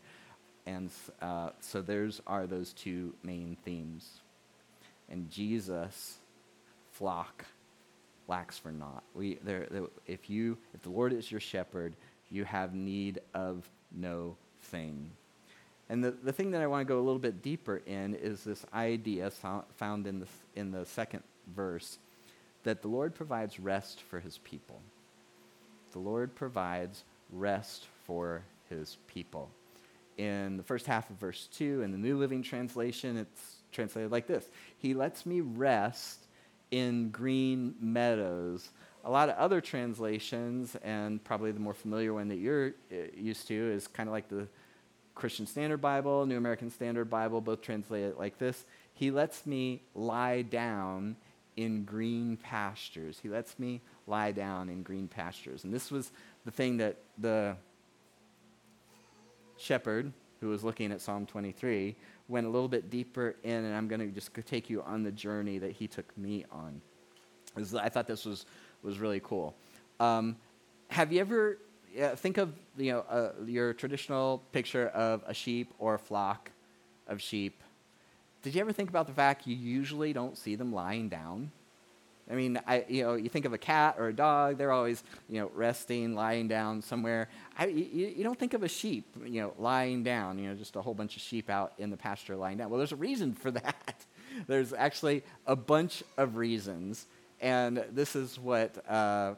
And 0.66 0.90
uh, 1.22 1.50
so 1.60 1.82
there's 1.82 2.22
are 2.26 2.48
those 2.48 2.74
two 2.74 3.14
main 3.24 3.58
themes. 3.66 4.22
And 5.10 5.30
Jesus, 5.30 6.18
flock, 6.92 7.46
lacks 8.28 8.58
for 8.58 8.72
naught. 8.72 9.04
We, 9.14 9.40
there, 9.44 9.68
if, 10.06 10.30
you, 10.30 10.58
if 10.74 10.84
the 10.84 10.92
Lord 10.92 11.12
is 11.12 11.32
your 11.32 11.42
shepherd, 11.42 11.96
you 12.30 12.46
have 12.46 12.76
need 12.76 13.20
of 13.34 13.68
no 13.92 14.38
thing. 14.62 15.12
And 15.90 16.04
the, 16.04 16.12
the 16.12 16.32
thing 16.32 16.52
that 16.52 16.62
I 16.62 16.68
want 16.68 16.88
to 16.88 16.94
go 16.94 17.00
a 17.00 17.02
little 17.02 17.20
bit 17.20 17.42
deeper 17.42 17.82
in 17.86 18.14
is 18.14 18.44
this 18.44 18.66
idea 18.74 19.32
found 19.32 20.08
in 20.08 20.20
the, 20.20 20.28
in 20.56 20.72
the 20.72 20.86
second 20.86 21.24
verse 21.56 21.98
that 22.64 22.82
the 22.82 22.88
Lord 22.88 23.16
provides 23.16 23.60
rest 23.60 24.02
for 24.02 24.20
his 24.20 24.38
people. 24.40 24.82
The 25.92 26.00
Lord 26.00 26.36
provides 26.36 27.04
rest 27.32 27.88
for 28.06 28.44
his 28.70 28.98
people. 29.08 29.50
In 30.18 30.58
the 30.58 30.64
first 30.64 30.86
half 30.86 31.10
of 31.10 31.16
verse 31.16 31.48
2, 31.54 31.82
in 31.82 31.92
the 31.92 31.98
New 31.98 32.18
Living 32.18 32.44
Translation, 32.44 33.18
it's 33.18 33.56
translated 33.72 34.12
like 34.12 34.28
this 34.28 34.48
He 34.78 34.94
lets 34.94 35.26
me 35.26 35.42
rest 35.42 36.28
in 36.72 37.10
green 37.10 37.76
meadows. 37.80 38.70
A 39.06 39.10
lot 39.10 39.30
of 39.30 39.36
other 39.38 39.62
translations, 39.62 40.76
and 40.84 41.24
probably 41.24 41.52
the 41.54 41.60
more 41.60 41.74
familiar 41.74 42.14
one 42.14 42.28
that 42.28 42.36
you're 42.36 42.74
uh, 42.92 42.96
used 43.16 43.48
to, 43.48 43.56
is 43.56 43.88
kind 43.88 44.10
of 44.10 44.14
like 44.14 44.28
the 44.28 44.48
Christian 45.20 45.46
Standard 45.46 45.82
Bible, 45.82 46.26
New 46.26 46.38
American 46.38 46.72
Standard 46.72 47.10
Bible, 47.10 47.42
both 47.42 47.62
translate 47.62 48.06
it 48.06 48.18
like 48.18 48.38
this 48.38 48.66
He 48.94 49.12
lets 49.12 49.46
me 49.46 49.82
lie 49.94 50.42
down 50.44 51.18
in 51.58 51.84
green 51.84 52.38
pastures. 52.38 53.20
He 53.22 53.28
lets 53.28 53.60
me 53.60 53.82
lie 54.08 54.32
down 54.32 54.70
in 54.70 54.82
green 54.82 55.10
pastures. 55.10 55.66
And 55.66 55.74
this 55.74 55.92
was 55.92 56.14
the 56.46 56.52
thing 56.52 56.78
that 56.78 56.98
the 57.18 57.58
shepherd 59.58 60.14
who 60.40 60.48
was 60.48 60.64
looking 60.64 60.90
at 60.94 61.02
Psalm 61.02 61.26
23 61.26 61.98
went 62.30 62.48
a 62.48 62.50
little 62.50 62.70
bit 62.70 62.90
deeper 62.90 63.36
in, 63.44 63.66
and 63.66 63.76
I'm 63.76 63.90
going 63.90 64.00
to 64.00 64.08
just 64.08 64.32
take 64.46 64.70
you 64.70 64.82
on 64.84 65.04
the 65.04 65.12
journey 65.12 65.58
that 65.58 65.74
he 65.74 65.86
took 65.86 66.18
me 66.18 66.46
on. 66.50 66.82
I 67.78 67.90
thought 67.90 68.08
this 68.08 68.24
was, 68.24 68.46
was 68.84 69.00
really 69.00 69.20
cool. 69.22 69.54
Um, 70.00 70.38
have 70.90 71.12
you 71.12 71.20
ever 71.20 71.58
yeah, 71.94 72.16
think 72.16 72.38
of 72.38 72.54
you 72.78 72.92
know 72.92 73.00
uh, 73.10 73.32
your 73.46 73.74
traditional 73.74 74.44
picture 74.52 74.88
of 74.88 75.24
a 75.28 75.34
sheep 75.34 75.74
or 75.80 75.96
a 75.96 76.00
flock 76.00 76.52
of 77.08 77.22
sheep. 77.22 77.62
Did 78.42 78.56
you 78.56 78.62
ever 78.62 78.72
think 78.72 78.90
about 78.90 79.08
the 79.08 79.14
fact 79.14 79.48
you 79.48 79.56
usually 79.56 80.14
don't 80.14 80.38
see 80.38 80.56
them 80.56 80.74
lying 80.74 81.10
down? 81.10 81.52
I 82.32 82.36
mean, 82.36 82.60
I, 82.68 82.86
you 82.88 83.04
know, 83.04 83.16
you 83.16 83.28
think 83.28 83.46
of 83.46 83.54
a 83.54 83.58
cat 83.58 83.96
or 83.98 84.08
a 84.08 84.14
dog; 84.14 84.58
they're 84.58 84.72
always, 84.72 85.04
you 85.28 85.42
know, 85.42 85.52
resting, 85.56 86.14
lying 86.14 86.48
down 86.48 86.82
somewhere. 86.82 87.28
I, 87.58 87.66
you, 87.66 88.14
you, 88.18 88.24
don't 88.24 88.38
think 88.38 88.54
of 88.54 88.62
a 88.62 88.68
sheep, 88.68 89.06
you 89.26 89.42
know, 89.42 89.54
lying 89.58 90.04
down. 90.04 90.38
You 90.38 90.50
know, 90.50 90.56
just 90.56 90.76
a 90.76 90.82
whole 90.82 90.94
bunch 90.94 91.16
of 91.16 91.24
sheep 91.24 91.50
out 91.50 91.74
in 91.80 91.90
the 91.90 91.98
pasture 91.98 92.36
lying 92.36 92.58
down. 92.58 92.70
Well, 92.70 92.78
there's 92.78 92.92
a 92.92 92.98
reason 92.98 93.34
for 93.34 93.50
that. 93.52 94.06
there's 94.48 94.74
actually 94.74 95.24
a 95.48 95.56
bunch 95.56 96.04
of 96.18 96.36
reasons, 96.36 97.08
and 97.42 97.84
this 97.92 98.16
is 98.16 98.38
what 98.38 98.78
uh, 98.88 99.34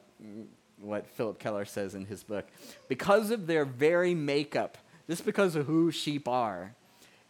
what 0.82 1.08
Phillip 1.08 1.40
Keller 1.40 1.66
says 1.66 1.96
in 1.96 2.06
his 2.06 2.24
book. 2.24 2.46
Because 2.88 3.32
of 3.32 3.48
their 3.48 3.66
very 3.66 4.14
makeup, 4.14 4.78
just 5.08 5.26
because 5.26 5.56
of 5.56 5.66
who 5.66 5.92
sheep 5.92 6.28
are, 6.28 6.74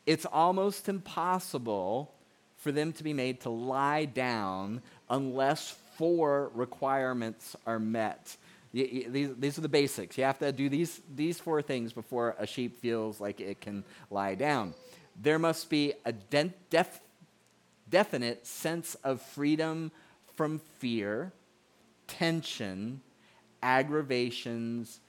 it's 0.06 0.26
almost 0.26 0.90
impossible 0.90 2.12
for 2.58 2.72
them 2.72 2.94
to 2.94 3.04
be 3.04 3.14
made 3.14 3.42
to 3.42 3.50
lie 3.50 4.06
down 4.06 4.82
unless 5.10 5.76
four 5.98 6.52
requirements 6.54 7.56
are 7.66 7.80
met. 7.80 8.36
These, 8.74 9.32
these 9.38 9.58
are 9.58 9.62
the 9.62 9.70
basics. 9.70 10.18
You 10.18 10.24
have 10.24 10.40
to 10.40 10.52
do 10.52 10.70
these, 10.70 11.02
these 11.14 11.40
four 11.40 11.62
things 11.62 11.92
before 11.92 12.36
a 12.40 12.48
sheep 12.48 12.80
feels 12.80 13.20
like 13.20 13.42
it 13.42 13.60
can 13.60 13.84
lie 14.10 14.36
down. 14.36 14.74
There 15.22 15.40
must 15.40 15.70
be 15.70 15.94
a 16.06 16.14
de- 16.14 16.54
def- 16.70 17.02
definite 17.90 18.48
sense 18.48 18.96
of 19.04 19.22
freedom 19.22 19.92
from 20.36 20.60
fear, 20.80 21.34
tension, 22.08 23.02
aggravations, 23.62 25.00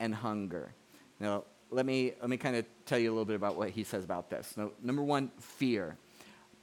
and 0.00 0.14
hunger. 0.14 0.72
Now, 1.20 1.44
let 1.70 1.86
me, 1.86 2.14
let 2.20 2.28
me 2.28 2.36
kind 2.36 2.56
of 2.56 2.64
tell 2.86 2.98
you 2.98 3.10
a 3.10 3.12
little 3.12 3.24
bit 3.24 3.36
about 3.36 3.56
what 3.56 3.70
he 3.70 3.84
says 3.84 4.02
about 4.02 4.30
this. 4.30 4.54
Now, 4.56 4.72
number 4.82 5.02
one, 5.02 5.30
fear. 5.38 5.96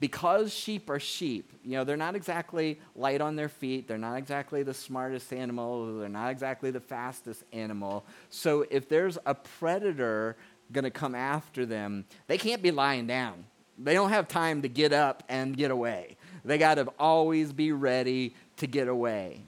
Because 0.00 0.52
sheep 0.52 0.90
are 0.90 1.00
sheep, 1.00 1.52
you 1.64 1.72
know, 1.72 1.82
they're 1.82 1.96
not 1.96 2.14
exactly 2.14 2.78
light 2.94 3.20
on 3.20 3.34
their 3.34 3.48
feet, 3.48 3.88
they're 3.88 3.98
not 3.98 4.14
exactly 4.16 4.62
the 4.62 4.74
smartest 4.74 5.32
animal, 5.32 5.98
they're 5.98 6.08
not 6.08 6.30
exactly 6.30 6.70
the 6.70 6.80
fastest 6.80 7.42
animal. 7.52 8.04
So 8.30 8.64
if 8.70 8.88
there's 8.88 9.18
a 9.26 9.34
predator 9.34 10.36
going 10.70 10.84
to 10.84 10.90
come 10.90 11.16
after 11.16 11.66
them, 11.66 12.04
they 12.28 12.38
can't 12.38 12.62
be 12.62 12.70
lying 12.70 13.08
down. 13.08 13.44
They 13.76 13.94
don't 13.94 14.10
have 14.10 14.28
time 14.28 14.62
to 14.62 14.68
get 14.68 14.92
up 14.92 15.24
and 15.28 15.56
get 15.56 15.70
away. 15.70 16.16
They 16.44 16.58
got 16.58 16.76
to 16.76 16.92
always 16.98 17.52
be 17.52 17.72
ready 17.72 18.34
to 18.58 18.66
get 18.68 18.86
away. 18.86 19.42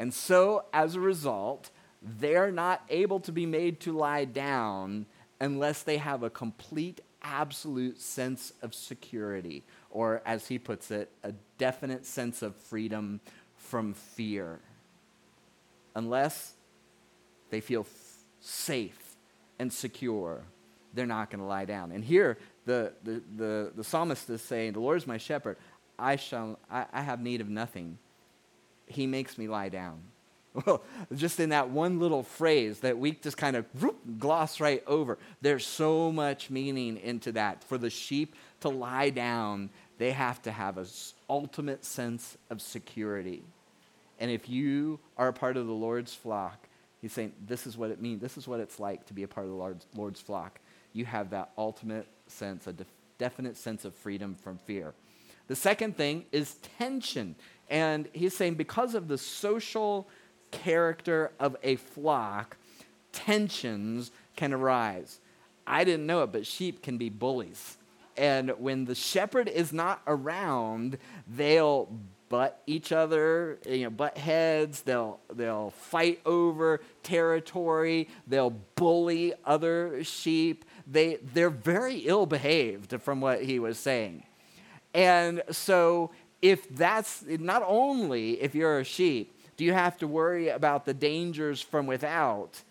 And 0.00 0.14
so, 0.14 0.64
as 0.72 0.94
a 0.94 1.00
result, 1.00 1.68
they're 2.00 2.50
not 2.50 2.82
able 2.88 3.20
to 3.20 3.32
be 3.32 3.44
made 3.44 3.80
to 3.80 3.92
lie 3.92 4.24
down 4.24 5.04
unless 5.42 5.82
they 5.82 5.98
have 5.98 6.22
a 6.22 6.30
complete, 6.30 7.02
absolute 7.20 8.00
sense 8.00 8.54
of 8.62 8.74
security, 8.74 9.62
or 9.90 10.22
as 10.24 10.48
he 10.48 10.58
puts 10.58 10.90
it, 10.90 11.10
a 11.22 11.34
definite 11.58 12.06
sense 12.06 12.40
of 12.40 12.56
freedom 12.56 13.20
from 13.58 13.92
fear. 13.92 14.60
Unless 15.94 16.54
they 17.50 17.60
feel 17.60 17.82
f- 17.82 18.24
safe 18.40 19.16
and 19.58 19.70
secure, 19.70 20.44
they're 20.94 21.04
not 21.04 21.28
going 21.28 21.40
to 21.40 21.46
lie 21.46 21.66
down. 21.66 21.92
And 21.92 22.02
here, 22.02 22.38
the, 22.64 22.94
the, 23.04 23.22
the, 23.36 23.72
the, 23.76 23.84
psalmist 23.84 24.30
is 24.30 24.40
saying, 24.40 24.72
The 24.72 24.80
Lord 24.80 24.96
is 24.96 25.06
my 25.06 25.18
shepherd. 25.18 25.58
I, 25.98 26.16
shall, 26.16 26.58
I, 26.70 26.86
I 26.90 27.02
have 27.02 27.20
need 27.20 27.42
of 27.42 27.50
nothing 27.50 27.98
he 28.90 29.06
makes 29.06 29.38
me 29.38 29.48
lie 29.48 29.68
down. 29.68 30.00
Well, 30.66 30.82
just 31.14 31.38
in 31.38 31.50
that 31.50 31.70
one 31.70 32.00
little 32.00 32.24
phrase 32.24 32.80
that 32.80 32.98
we 32.98 33.12
just 33.12 33.36
kind 33.36 33.54
of 33.54 33.66
whoop, 33.80 33.96
gloss 34.18 34.58
right 34.58 34.82
over, 34.84 35.16
there's 35.40 35.64
so 35.64 36.10
much 36.10 36.50
meaning 36.50 36.96
into 36.96 37.30
that. 37.32 37.62
For 37.62 37.78
the 37.78 37.88
sheep 37.88 38.34
to 38.60 38.68
lie 38.68 39.10
down, 39.10 39.70
they 39.98 40.10
have 40.10 40.42
to 40.42 40.50
have 40.50 40.76
an 40.76 40.86
ultimate 41.28 41.84
sense 41.84 42.36
of 42.50 42.60
security. 42.60 43.44
And 44.18 44.30
if 44.30 44.48
you 44.48 44.98
are 45.16 45.28
a 45.28 45.32
part 45.32 45.56
of 45.56 45.66
the 45.66 45.72
Lord's 45.72 46.14
flock, 46.14 46.68
he's 47.00 47.12
saying, 47.12 47.32
this 47.46 47.66
is 47.66 47.76
what 47.78 47.90
it 47.90 48.02
means. 48.02 48.20
This 48.20 48.36
is 48.36 48.48
what 48.48 48.60
it's 48.60 48.80
like 48.80 49.06
to 49.06 49.14
be 49.14 49.22
a 49.22 49.28
part 49.28 49.46
of 49.46 49.52
the 49.52 49.58
Lord's, 49.58 49.86
Lord's 49.94 50.20
flock. 50.20 50.58
You 50.92 51.04
have 51.04 51.30
that 51.30 51.50
ultimate 51.56 52.08
sense, 52.26 52.66
a 52.66 52.72
def- 52.72 52.92
definite 53.18 53.56
sense 53.56 53.84
of 53.84 53.94
freedom 53.94 54.34
from 54.34 54.58
fear. 54.58 54.94
The 55.50 55.56
second 55.56 55.96
thing 55.96 56.26
is 56.30 56.54
tension. 56.78 57.34
And 57.68 58.08
he's 58.12 58.36
saying 58.36 58.54
because 58.54 58.94
of 58.94 59.08
the 59.08 59.18
social 59.18 60.06
character 60.52 61.32
of 61.40 61.56
a 61.64 61.74
flock, 61.74 62.56
tensions 63.10 64.12
can 64.36 64.52
arise. 64.52 65.18
I 65.66 65.82
didn't 65.82 66.06
know 66.06 66.22
it, 66.22 66.30
but 66.30 66.46
sheep 66.46 66.84
can 66.84 66.98
be 66.98 67.08
bullies. 67.08 67.78
And 68.16 68.50
when 68.60 68.84
the 68.84 68.94
shepherd 68.94 69.48
is 69.48 69.72
not 69.72 70.02
around, 70.06 70.98
they'll 71.26 71.88
butt 72.28 72.62
each 72.68 72.92
other, 72.92 73.58
you 73.68 73.82
know, 73.82 73.90
butt 73.90 74.16
heads, 74.18 74.82
they'll, 74.82 75.18
they'll 75.34 75.70
fight 75.70 76.20
over 76.24 76.80
territory, 77.02 78.08
they'll 78.28 78.54
bully 78.76 79.34
other 79.44 80.04
sheep. 80.04 80.64
They, 80.86 81.16
they're 81.16 81.50
very 81.50 81.96
ill 81.96 82.26
behaved, 82.26 83.02
from 83.02 83.20
what 83.20 83.42
he 83.42 83.58
was 83.58 83.80
saying. 83.80 84.22
And 84.94 85.42
so 85.50 86.10
if 86.42 86.68
that's 86.74 87.24
not 87.26 87.62
only 87.66 88.40
if 88.40 88.54
you're 88.54 88.80
a 88.80 88.84
sheep, 88.84 89.36
do 89.56 89.64
you 89.64 89.72
have 89.72 89.98
to 89.98 90.06
worry 90.06 90.48
about 90.48 90.84
the 90.86 90.94
dangers 90.94 91.60
from 91.60 91.86
without, 91.86 92.62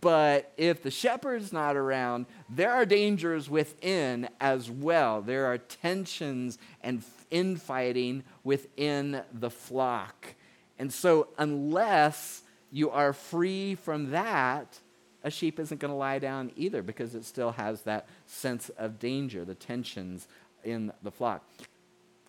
but 0.00 0.52
if 0.56 0.82
the 0.82 0.90
shepherd's 0.90 1.52
not 1.52 1.76
around, 1.76 2.26
there 2.48 2.72
are 2.72 2.86
dangers 2.86 3.50
within 3.50 4.28
as 4.40 4.70
well. 4.70 5.20
There 5.20 5.46
are 5.46 5.58
tensions 5.58 6.58
and 6.82 7.02
infighting 7.30 8.24
within 8.44 9.22
the 9.32 9.50
flock. 9.50 10.34
And 10.78 10.92
so, 10.92 11.28
unless 11.38 12.42
you 12.70 12.90
are 12.90 13.12
free 13.12 13.74
from 13.74 14.10
that, 14.10 14.80
a 15.22 15.30
sheep 15.30 15.58
isn't 15.58 15.80
going 15.80 15.90
to 15.90 15.96
lie 15.96 16.18
down 16.18 16.50
either 16.56 16.82
because 16.82 17.14
it 17.14 17.24
still 17.24 17.52
has 17.52 17.82
that 17.82 18.06
sense 18.26 18.70
of 18.70 18.98
danger, 18.98 19.44
the 19.44 19.54
tensions 19.54 20.28
in 20.64 20.92
the 21.02 21.10
flock 21.10 21.42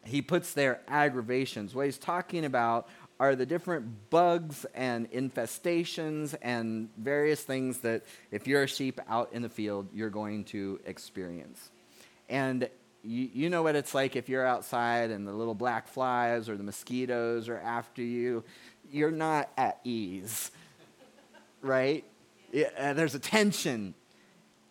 he 0.05 0.21
puts 0.21 0.53
there 0.53 0.81
aggravations. 0.87 1.75
What 1.75 1.85
he's 1.85 1.97
talking 1.97 2.45
about 2.45 2.87
are 3.19 3.35
the 3.35 3.45
different 3.45 4.09
bugs 4.09 4.65
and 4.75 5.09
infestations 5.11 6.35
and 6.41 6.89
various 6.97 7.41
things 7.41 7.79
that 7.79 8.03
if 8.31 8.47
you're 8.47 8.63
a 8.63 8.67
sheep 8.67 8.99
out 9.09 9.33
in 9.33 9.41
the 9.41 9.49
field, 9.49 9.87
you're 9.93 10.09
going 10.09 10.43
to 10.45 10.79
experience. 10.85 11.71
And 12.29 12.69
you, 13.03 13.29
you 13.33 13.49
know 13.49 13.63
what 13.63 13.75
it's 13.75 13.95
like 13.95 14.15
if 14.15 14.29
you're 14.29 14.45
outside 14.45 15.11
and 15.11 15.27
the 15.27 15.31
little 15.31 15.55
black 15.55 15.87
flies 15.87 16.49
or 16.49 16.57
the 16.57 16.63
mosquitoes 16.63 17.49
are 17.49 17.59
after 17.59 18.01
you. 18.01 18.43
You're 18.91 19.11
not 19.11 19.49
at 19.57 19.79
ease, 19.83 20.51
right? 21.61 22.03
Yeah, 22.51 22.93
there's 22.93 23.15
a 23.15 23.19
tension. 23.19 23.95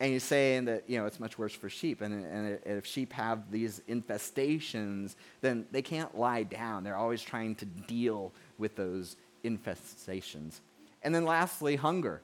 And 0.04 0.12
he's 0.12 0.22
saying 0.22 0.66
that, 0.66 0.84
you 0.86 0.98
know, 0.98 1.06
it's 1.06 1.18
much 1.18 1.38
worse 1.38 1.54
for 1.54 1.70
sheep. 1.70 2.02
And, 2.02 2.26
and 2.26 2.58
if 2.66 2.84
sheep 2.84 3.10
have 3.14 3.50
these 3.50 3.80
infestations, 3.88 5.14
then 5.40 5.64
they 5.72 5.80
can't 5.80 6.14
lie 6.18 6.42
down. 6.42 6.84
They're 6.84 6.98
always 6.98 7.22
trying 7.22 7.54
to 7.54 7.64
deal 7.64 8.30
with 8.58 8.76
those 8.76 9.16
infestations. 9.46 10.60
And 11.02 11.14
then 11.14 11.24
lastly, 11.24 11.76
hunger. 11.76 12.20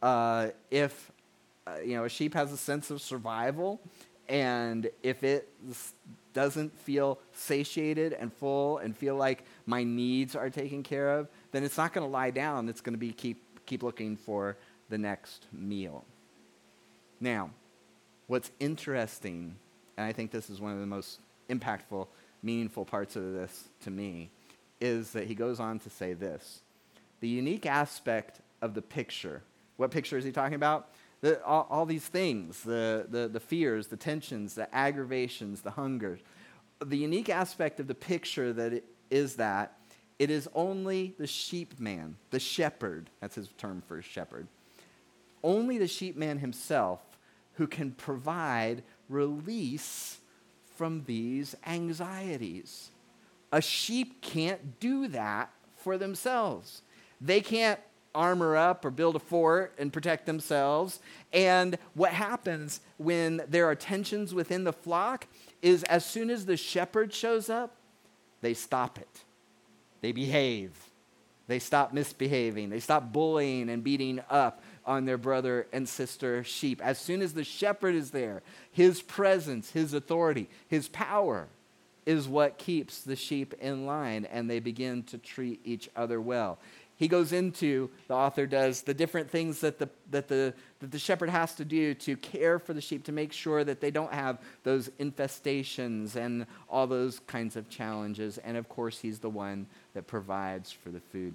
Uh, 0.00 0.50
if, 0.70 1.10
uh, 1.66 1.78
you 1.84 1.96
know, 1.96 2.04
a 2.04 2.08
sheep 2.08 2.34
has 2.34 2.52
a 2.52 2.56
sense 2.56 2.92
of 2.92 3.02
survival, 3.02 3.80
and 4.28 4.88
if 5.02 5.24
it 5.24 5.48
doesn't 6.34 6.78
feel 6.78 7.18
satiated 7.32 8.12
and 8.12 8.32
full 8.32 8.78
and 8.78 8.96
feel 8.96 9.16
like 9.16 9.42
my 9.66 9.82
needs 9.82 10.36
are 10.36 10.50
taken 10.50 10.84
care 10.84 11.18
of, 11.18 11.26
then 11.50 11.64
it's 11.64 11.78
not 11.78 11.92
going 11.92 12.06
to 12.06 12.12
lie 12.12 12.30
down. 12.30 12.68
It's 12.68 12.80
going 12.80 12.94
to 12.94 12.96
be 12.96 13.10
keep, 13.10 13.66
keep 13.66 13.82
looking 13.82 14.16
for 14.16 14.56
the 14.88 14.98
next 14.98 15.46
meal. 15.52 16.04
Now, 17.20 17.50
what's 18.26 18.50
interesting, 18.60 19.56
and 19.96 20.06
I 20.06 20.12
think 20.12 20.30
this 20.30 20.50
is 20.50 20.60
one 20.60 20.72
of 20.72 20.80
the 20.80 20.86
most 20.86 21.20
impactful, 21.48 22.06
meaningful 22.42 22.84
parts 22.84 23.16
of 23.16 23.32
this 23.32 23.68
to 23.82 23.90
me, 23.90 24.30
is 24.80 25.12
that 25.12 25.26
he 25.26 25.34
goes 25.34 25.60
on 25.60 25.78
to 25.80 25.90
say 25.90 26.14
this. 26.14 26.60
The 27.20 27.28
unique 27.28 27.66
aspect 27.66 28.40
of 28.60 28.74
the 28.74 28.82
picture, 28.82 29.42
what 29.76 29.90
picture 29.90 30.18
is 30.18 30.24
he 30.24 30.32
talking 30.32 30.54
about? 30.54 30.90
The, 31.20 31.42
all, 31.42 31.66
all, 31.70 31.86
these 31.86 32.06
things 32.06 32.62
the, 32.62 33.06
the, 33.08 33.28
the 33.28 33.40
fears, 33.40 33.86
the 33.86 33.96
tensions, 33.96 34.54
the 34.54 34.72
aggravations, 34.74 35.62
the 35.62 35.70
hunger. 35.70 36.18
The 36.84 36.98
unique 36.98 37.30
aspect 37.30 37.80
of 37.80 37.86
the 37.86 37.94
picture 37.94 38.52
that 38.52 38.84
is 39.10 39.36
that 39.36 39.78
it 40.18 40.30
is 40.30 40.48
only 40.54 41.14
the 41.18 41.26
sheep 41.26 41.80
man, 41.80 42.16
the 42.30 42.38
shepherd, 42.38 43.10
that's 43.20 43.36
his 43.36 43.48
term 43.56 43.82
for 43.86 44.02
shepherd, 44.02 44.48
only 45.44 45.78
the 45.78 45.86
sheep 45.86 46.16
man 46.16 46.38
himself 46.38 47.00
who 47.54 47.68
can 47.68 47.92
provide 47.92 48.82
release 49.08 50.18
from 50.76 51.04
these 51.06 51.54
anxieties. 51.64 52.90
A 53.52 53.60
sheep 53.62 54.20
can't 54.20 54.80
do 54.80 55.06
that 55.08 55.50
for 55.76 55.96
themselves. 55.96 56.82
They 57.20 57.40
can't 57.40 57.78
armor 58.14 58.56
up 58.56 58.84
or 58.84 58.90
build 58.90 59.16
a 59.16 59.20
fort 59.20 59.72
and 59.78 59.92
protect 59.92 60.26
themselves. 60.26 61.00
And 61.32 61.78
what 61.94 62.12
happens 62.12 62.80
when 62.96 63.42
there 63.48 63.66
are 63.66 63.74
tensions 63.74 64.34
within 64.34 64.64
the 64.64 64.72
flock 64.72 65.26
is 65.62 65.82
as 65.84 66.04
soon 66.04 66.30
as 66.30 66.46
the 66.46 66.56
shepherd 66.56 67.12
shows 67.12 67.48
up, 67.48 67.76
they 68.40 68.54
stop 68.54 68.98
it. 68.98 69.24
They 70.00 70.12
behave. 70.12 70.72
They 71.46 71.58
stop 71.58 71.92
misbehaving. 71.92 72.70
They 72.70 72.80
stop 72.80 73.12
bullying 73.12 73.68
and 73.68 73.84
beating 73.84 74.20
up 74.30 74.62
on 74.86 75.04
their 75.04 75.18
brother 75.18 75.66
and 75.72 75.88
sister 75.88 76.44
sheep. 76.44 76.80
As 76.82 76.98
soon 76.98 77.22
as 77.22 77.34
the 77.34 77.44
shepherd 77.44 77.94
is 77.94 78.10
there, 78.10 78.42
his 78.70 79.02
presence, 79.02 79.70
his 79.70 79.94
authority, 79.94 80.48
his 80.68 80.88
power 80.88 81.48
is 82.06 82.28
what 82.28 82.58
keeps 82.58 83.00
the 83.00 83.16
sheep 83.16 83.54
in 83.60 83.86
line 83.86 84.26
and 84.26 84.48
they 84.48 84.60
begin 84.60 85.02
to 85.04 85.18
treat 85.18 85.60
each 85.64 85.88
other 85.96 86.20
well 86.20 86.58
he 86.96 87.08
goes 87.08 87.32
into, 87.32 87.90
the 88.06 88.14
author 88.14 88.46
does, 88.46 88.82
the 88.82 88.94
different 88.94 89.28
things 89.28 89.60
that 89.60 89.78
the, 89.78 89.88
that, 90.10 90.28
the, 90.28 90.54
that 90.78 90.92
the 90.92 90.98
shepherd 90.98 91.28
has 91.28 91.54
to 91.56 91.64
do 91.64 91.94
to 91.94 92.16
care 92.16 92.58
for 92.58 92.72
the 92.72 92.80
sheep, 92.80 93.04
to 93.04 93.12
make 93.12 93.32
sure 93.32 93.64
that 93.64 93.80
they 93.80 93.90
don't 93.90 94.12
have 94.12 94.38
those 94.62 94.88
infestations 95.00 96.14
and 96.14 96.46
all 96.68 96.86
those 96.86 97.20
kinds 97.26 97.56
of 97.56 97.68
challenges. 97.68 98.38
And 98.38 98.56
of 98.56 98.68
course, 98.68 99.00
he's 99.00 99.18
the 99.18 99.30
one 99.30 99.66
that 99.94 100.06
provides 100.06 100.70
for 100.70 100.90
the 100.90 101.00
food. 101.00 101.34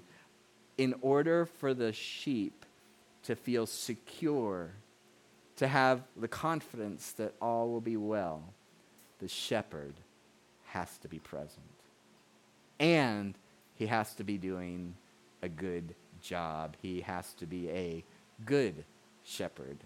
In 0.78 0.94
order 1.02 1.44
for 1.44 1.74
the 1.74 1.92
sheep 1.92 2.59
to 3.24 3.36
feel 3.36 3.66
secure, 3.66 4.72
to 5.56 5.68
have 5.68 6.02
the 6.16 6.28
confidence 6.28 7.12
that 7.12 7.34
all 7.40 7.70
will 7.70 7.80
be 7.80 7.96
well, 7.96 8.42
the 9.18 9.28
shepherd 9.28 9.94
has 10.66 10.98
to 10.98 11.08
be 11.08 11.18
present. 11.18 11.64
And 12.78 13.34
he 13.74 13.86
has 13.86 14.14
to 14.14 14.24
be 14.24 14.38
doing 14.38 14.94
a 15.42 15.48
good 15.48 15.94
job. 16.20 16.76
He 16.80 17.00
has 17.02 17.34
to 17.34 17.46
be 17.46 17.68
a 17.70 18.04
good 18.44 18.84
shepherd. 19.24 19.78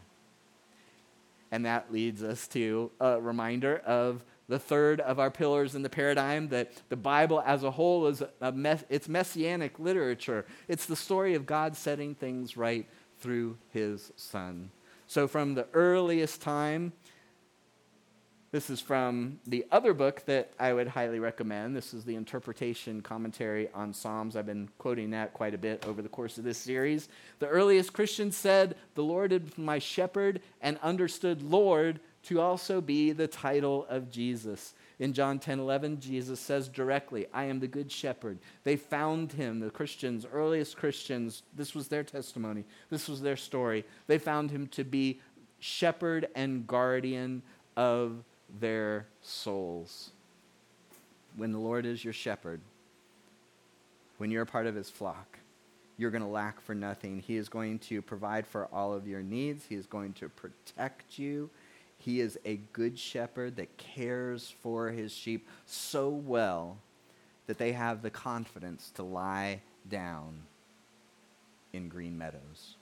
And 1.50 1.64
that 1.64 1.92
leads 1.92 2.22
us 2.22 2.48
to 2.48 2.90
a 3.00 3.20
reminder 3.20 3.78
of 3.86 4.24
the 4.48 4.58
third 4.58 5.00
of 5.00 5.18
our 5.18 5.30
pillars 5.30 5.74
in 5.74 5.82
the 5.82 5.88
paradigm 5.88 6.48
that 6.48 6.72
the 6.88 6.96
Bible 6.96 7.42
as 7.46 7.62
a 7.62 7.70
whole 7.70 8.06
is 8.06 8.22
a 8.40 8.52
mess, 8.52 8.84
it's 8.90 9.08
messianic 9.08 9.78
literature. 9.78 10.44
It's 10.68 10.86
the 10.86 10.96
story 10.96 11.34
of 11.34 11.46
God 11.46 11.76
setting 11.76 12.14
things 12.14 12.56
right 12.56 12.86
through 13.24 13.56
his 13.72 14.12
son. 14.16 14.70
So 15.06 15.26
from 15.26 15.54
the 15.54 15.66
earliest 15.72 16.42
time 16.42 16.92
this 18.54 18.70
is 18.70 18.80
from 18.80 19.40
the 19.48 19.66
other 19.72 19.92
book 19.92 20.22
that 20.26 20.52
I 20.60 20.72
would 20.72 20.86
highly 20.86 21.18
recommend. 21.18 21.74
This 21.74 21.92
is 21.92 22.04
the 22.04 22.14
interpretation 22.14 23.00
commentary 23.00 23.68
on 23.74 23.92
Psalms. 23.92 24.36
I've 24.36 24.46
been 24.46 24.68
quoting 24.78 25.10
that 25.10 25.34
quite 25.34 25.54
a 25.54 25.58
bit 25.58 25.84
over 25.88 26.00
the 26.02 26.08
course 26.08 26.38
of 26.38 26.44
this 26.44 26.58
series. 26.58 27.08
The 27.40 27.48
earliest 27.48 27.92
Christians 27.92 28.36
said, 28.36 28.76
The 28.94 29.02
Lord 29.02 29.32
is 29.32 29.58
my 29.58 29.80
shepherd, 29.80 30.40
and 30.60 30.78
understood 30.84 31.42
Lord 31.42 31.98
to 32.26 32.40
also 32.40 32.80
be 32.80 33.10
the 33.10 33.26
title 33.26 33.86
of 33.88 34.08
Jesus. 34.08 34.74
In 35.00 35.12
John 35.12 35.38
10 35.38 35.58
11, 35.58 36.00
Jesus 36.00 36.38
says 36.38 36.68
directly, 36.68 37.26
I 37.32 37.44
am 37.44 37.60
the 37.60 37.66
good 37.66 37.90
shepherd. 37.90 38.38
They 38.62 38.76
found 38.76 39.32
him, 39.32 39.60
the 39.60 39.70
Christians, 39.70 40.26
earliest 40.32 40.76
Christians, 40.76 41.42
this 41.56 41.74
was 41.74 41.88
their 41.88 42.04
testimony, 42.04 42.64
this 42.90 43.08
was 43.08 43.20
their 43.20 43.36
story. 43.36 43.84
They 44.06 44.18
found 44.18 44.50
him 44.50 44.68
to 44.68 44.84
be 44.84 45.20
shepherd 45.58 46.28
and 46.34 46.66
guardian 46.66 47.42
of 47.76 48.22
their 48.60 49.06
souls. 49.22 50.10
When 51.36 51.50
the 51.50 51.58
Lord 51.58 51.86
is 51.86 52.04
your 52.04 52.12
shepherd, 52.12 52.60
when 54.18 54.30
you're 54.30 54.42
a 54.42 54.46
part 54.46 54.66
of 54.66 54.76
his 54.76 54.90
flock, 54.90 55.38
you're 55.96 56.10
going 56.10 56.22
to 56.22 56.28
lack 56.28 56.60
for 56.60 56.74
nothing. 56.74 57.20
He 57.20 57.36
is 57.36 57.48
going 57.48 57.78
to 57.80 58.02
provide 58.02 58.46
for 58.46 58.66
all 58.72 58.92
of 58.92 59.08
your 59.08 59.22
needs, 59.22 59.64
he 59.68 59.74
is 59.74 59.86
going 59.86 60.12
to 60.14 60.28
protect 60.28 61.18
you. 61.18 61.50
He 62.04 62.20
is 62.20 62.38
a 62.44 62.56
good 62.74 62.98
shepherd 62.98 63.56
that 63.56 63.78
cares 63.78 64.54
for 64.62 64.90
his 64.90 65.10
sheep 65.10 65.48
so 65.64 66.10
well 66.10 66.76
that 67.46 67.56
they 67.56 67.72
have 67.72 68.02
the 68.02 68.10
confidence 68.10 68.90
to 68.96 69.02
lie 69.02 69.62
down 69.88 70.42
in 71.72 71.88
green 71.88 72.18
meadows. 72.18 72.76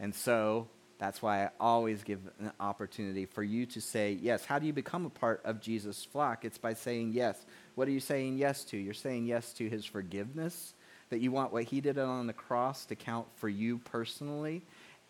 And 0.00 0.12
so, 0.12 0.66
that's 0.98 1.22
why 1.22 1.44
I 1.44 1.50
always 1.60 2.02
give 2.02 2.18
an 2.40 2.50
opportunity 2.58 3.24
for 3.24 3.44
you 3.44 3.66
to 3.66 3.80
say 3.80 4.18
yes. 4.20 4.44
How 4.44 4.58
do 4.58 4.66
you 4.66 4.72
become 4.72 5.06
a 5.06 5.10
part 5.10 5.40
of 5.44 5.60
Jesus' 5.60 6.04
flock? 6.04 6.44
It's 6.44 6.58
by 6.58 6.74
saying 6.74 7.12
yes. 7.12 7.46
What 7.76 7.86
are 7.86 7.92
you 7.92 8.00
saying 8.00 8.36
yes 8.36 8.64
to? 8.64 8.76
You're 8.76 8.94
saying 8.94 9.26
yes 9.26 9.52
to 9.54 9.68
his 9.68 9.84
forgiveness, 9.84 10.74
that 11.10 11.20
you 11.20 11.30
want 11.30 11.52
what 11.52 11.64
he 11.64 11.80
did 11.80 11.98
on 11.98 12.26
the 12.26 12.32
cross 12.32 12.84
to 12.86 12.96
count 12.96 13.28
for 13.36 13.48
you 13.48 13.78
personally. 13.78 14.62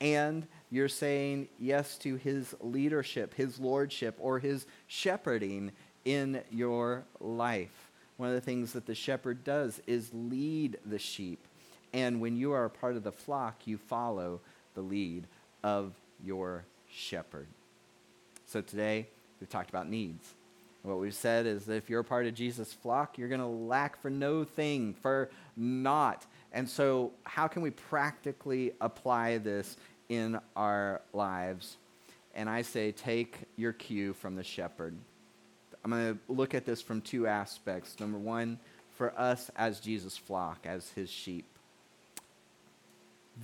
And 0.02 0.48
you're 0.68 0.88
saying 0.88 1.46
yes 1.60 1.96
to 1.98 2.16
his 2.16 2.56
leadership, 2.60 3.34
his 3.34 3.60
lordship, 3.60 4.16
or 4.18 4.40
his 4.40 4.66
shepherding 4.88 5.70
in 6.04 6.42
your 6.50 7.04
life. 7.20 7.92
One 8.16 8.28
of 8.28 8.34
the 8.34 8.40
things 8.40 8.72
that 8.72 8.86
the 8.86 8.96
shepherd 8.96 9.44
does 9.44 9.80
is 9.86 10.10
lead 10.12 10.76
the 10.84 10.98
sheep. 10.98 11.38
And 11.92 12.20
when 12.20 12.36
you 12.36 12.50
are 12.50 12.64
a 12.64 12.70
part 12.70 12.96
of 12.96 13.04
the 13.04 13.12
flock, 13.12 13.64
you 13.64 13.78
follow 13.78 14.40
the 14.74 14.80
lead 14.80 15.28
of 15.62 15.92
your 16.24 16.64
shepherd. 16.90 17.46
So 18.46 18.60
today, 18.60 19.06
we've 19.38 19.48
talked 19.48 19.70
about 19.70 19.88
needs. 19.88 20.34
What 20.82 20.98
we've 20.98 21.14
said 21.14 21.46
is 21.46 21.64
that 21.66 21.76
if 21.76 21.88
you're 21.88 22.00
a 22.00 22.04
part 22.04 22.26
of 22.26 22.34
Jesus' 22.34 22.72
flock, 22.72 23.16
you're 23.16 23.28
going 23.28 23.40
to 23.40 23.46
lack 23.46 24.00
for 24.02 24.10
no 24.10 24.42
thing, 24.42 24.94
for 24.94 25.30
naught. 25.56 26.26
And 26.52 26.68
so, 26.68 27.12
how 27.22 27.46
can 27.46 27.62
we 27.62 27.70
practically 27.70 28.72
apply 28.80 29.38
this 29.38 29.76
in 30.08 30.38
our 30.56 31.02
lives? 31.12 31.76
And 32.34 32.48
I 32.48 32.62
say, 32.62 32.92
take 32.92 33.36
your 33.56 33.72
cue 33.72 34.14
from 34.14 34.36
the 34.36 34.44
shepherd. 34.44 34.96
I'm 35.84 35.90
going 35.90 36.14
to 36.14 36.32
look 36.32 36.54
at 36.54 36.64
this 36.64 36.80
from 36.80 37.00
two 37.00 37.26
aspects. 37.26 37.98
Number 38.00 38.18
one, 38.18 38.58
for 38.96 39.18
us 39.18 39.50
as 39.56 39.80
Jesus' 39.80 40.16
flock, 40.16 40.60
as 40.64 40.90
his 40.90 41.10
sheep 41.10 41.46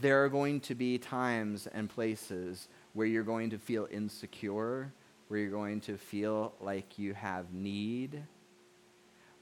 there 0.00 0.24
are 0.24 0.28
going 0.28 0.60
to 0.60 0.74
be 0.74 0.98
times 0.98 1.66
and 1.66 1.88
places 1.88 2.68
where 2.92 3.06
you're 3.06 3.22
going 3.22 3.50
to 3.50 3.58
feel 3.58 3.88
insecure, 3.90 4.92
where 5.28 5.40
you're 5.40 5.50
going 5.50 5.80
to 5.80 5.96
feel 5.96 6.52
like 6.60 6.98
you 6.98 7.14
have 7.14 7.52
need, 7.52 8.22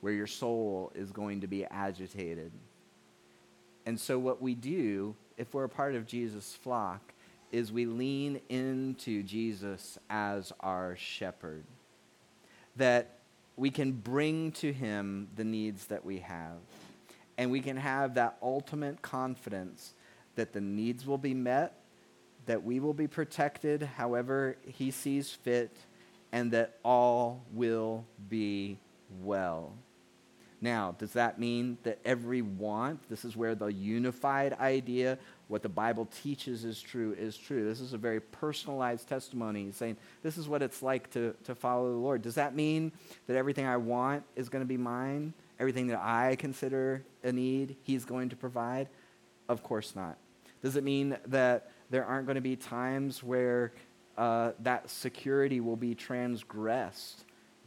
where 0.00 0.12
your 0.12 0.26
soul 0.26 0.92
is 0.94 1.10
going 1.10 1.40
to 1.40 1.46
be 1.46 1.64
agitated. 1.64 2.52
And 3.84 3.98
so, 3.98 4.18
what 4.18 4.42
we 4.42 4.54
do, 4.54 5.14
if 5.36 5.54
we're 5.54 5.64
a 5.64 5.68
part 5.68 5.94
of 5.94 6.06
Jesus' 6.06 6.54
flock, 6.54 7.12
is 7.52 7.72
we 7.72 7.86
lean 7.86 8.40
into 8.48 9.22
Jesus 9.22 9.98
as 10.10 10.52
our 10.60 10.96
shepherd. 10.96 11.64
that 12.76 13.18
we 13.56 13.70
can 13.70 13.92
bring 13.92 14.52
to 14.52 14.72
Him 14.72 15.28
the 15.34 15.44
needs 15.44 15.86
that 15.86 16.04
we 16.04 16.18
have. 16.18 16.58
And 17.38 17.50
we 17.50 17.60
can 17.60 17.76
have 17.76 18.14
that 18.14 18.36
ultimate 18.42 19.02
confidence 19.02 19.94
that 20.36 20.52
the 20.52 20.60
needs 20.60 21.06
will 21.06 21.18
be 21.18 21.34
met, 21.34 21.80
that 22.46 22.62
we 22.62 22.80
will 22.80 22.94
be 22.94 23.06
protected 23.06 23.82
however 23.82 24.56
He 24.66 24.90
sees 24.90 25.30
fit, 25.30 25.74
and 26.32 26.52
that 26.52 26.78
all 26.84 27.42
will 27.52 28.04
be 28.28 28.78
well. 29.22 29.72
Now, 30.60 30.94
does 30.98 31.12
that 31.12 31.38
mean 31.38 31.76
that 31.82 31.98
every 32.04 32.40
want, 32.40 33.08
this 33.10 33.24
is 33.24 33.36
where 33.36 33.54
the 33.54 33.66
unified 33.66 34.54
idea, 34.54 35.18
what 35.48 35.62
the 35.62 35.68
Bible 35.68 36.08
teaches 36.22 36.64
is 36.64 36.80
true, 36.80 37.14
is 37.18 37.36
true? 37.36 37.68
This 37.68 37.80
is 37.80 37.92
a 37.92 37.98
very 37.98 38.20
personalized 38.20 39.06
testimony 39.06 39.70
saying, 39.70 39.98
this 40.22 40.38
is 40.38 40.48
what 40.48 40.62
it's 40.62 40.82
like 40.82 41.10
to, 41.10 41.34
to 41.44 41.54
follow 41.54 41.90
the 41.90 41.98
Lord. 41.98 42.22
Does 42.22 42.36
that 42.36 42.54
mean 42.54 42.90
that 43.26 43.36
everything 43.36 43.66
I 43.66 43.76
want 43.76 44.24
is 44.34 44.48
going 44.48 44.62
to 44.62 44.68
be 44.68 44.78
mine? 44.78 45.34
Everything 45.60 45.88
that 45.88 46.00
I 46.00 46.36
consider 46.36 47.04
a 47.22 47.32
need, 47.32 47.76
He's 47.82 48.04
going 48.04 48.30
to 48.30 48.36
provide? 48.36 48.88
Of 49.48 49.62
course 49.62 49.94
not. 49.94 50.16
Does 50.62 50.76
it 50.76 50.84
mean 50.84 51.18
that 51.26 51.70
there 51.90 52.04
aren't 52.04 52.26
going 52.26 52.36
to 52.36 52.40
be 52.40 52.56
times 52.56 53.22
where 53.22 53.72
uh, 54.16 54.52
that 54.60 54.88
security 54.88 55.60
will 55.60 55.76
be 55.76 55.94
transgressed, 55.94 57.24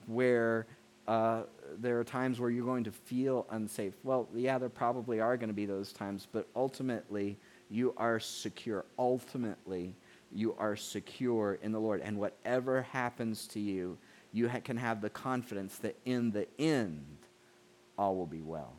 where 0.07 0.65
uh, 1.09 1.41
there 1.79 1.99
are 1.99 2.03
times 2.03 2.39
where 2.39 2.51
you're 2.51 2.63
going 2.63 2.83
to 2.83 2.91
feel 2.91 3.47
unsafe. 3.49 3.95
Well, 4.03 4.29
yeah, 4.35 4.59
there 4.59 4.69
probably 4.69 5.19
are 5.19 5.37
going 5.37 5.49
to 5.49 5.55
be 5.55 5.65
those 5.65 5.91
times, 5.91 6.27
but 6.31 6.47
ultimately, 6.55 7.35
you 7.71 7.95
are 7.97 8.19
secure. 8.19 8.85
Ultimately, 8.99 9.95
you 10.31 10.53
are 10.59 10.75
secure 10.75 11.57
in 11.63 11.71
the 11.71 11.79
Lord. 11.79 12.01
And 12.01 12.19
whatever 12.19 12.83
happens 12.83 13.47
to 13.47 13.59
you, 13.59 13.97
you 14.33 14.47
ha- 14.49 14.59
can 14.59 14.77
have 14.77 15.01
the 15.01 15.09
confidence 15.09 15.77
that 15.79 15.97
in 16.05 16.29
the 16.29 16.45
end, 16.59 17.17
all 17.97 18.15
will 18.15 18.27
be 18.27 18.41
well. 18.41 18.73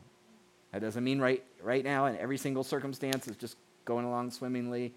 That 0.71 0.79
doesn't 0.79 1.03
mean 1.03 1.19
right, 1.19 1.43
right 1.61 1.83
now, 1.83 2.05
in 2.05 2.15
every 2.15 2.37
single 2.37 2.63
circumstance, 2.63 3.27
is 3.27 3.35
just 3.35 3.57
going 3.83 4.05
along 4.05 4.31
swimmingly 4.31 4.93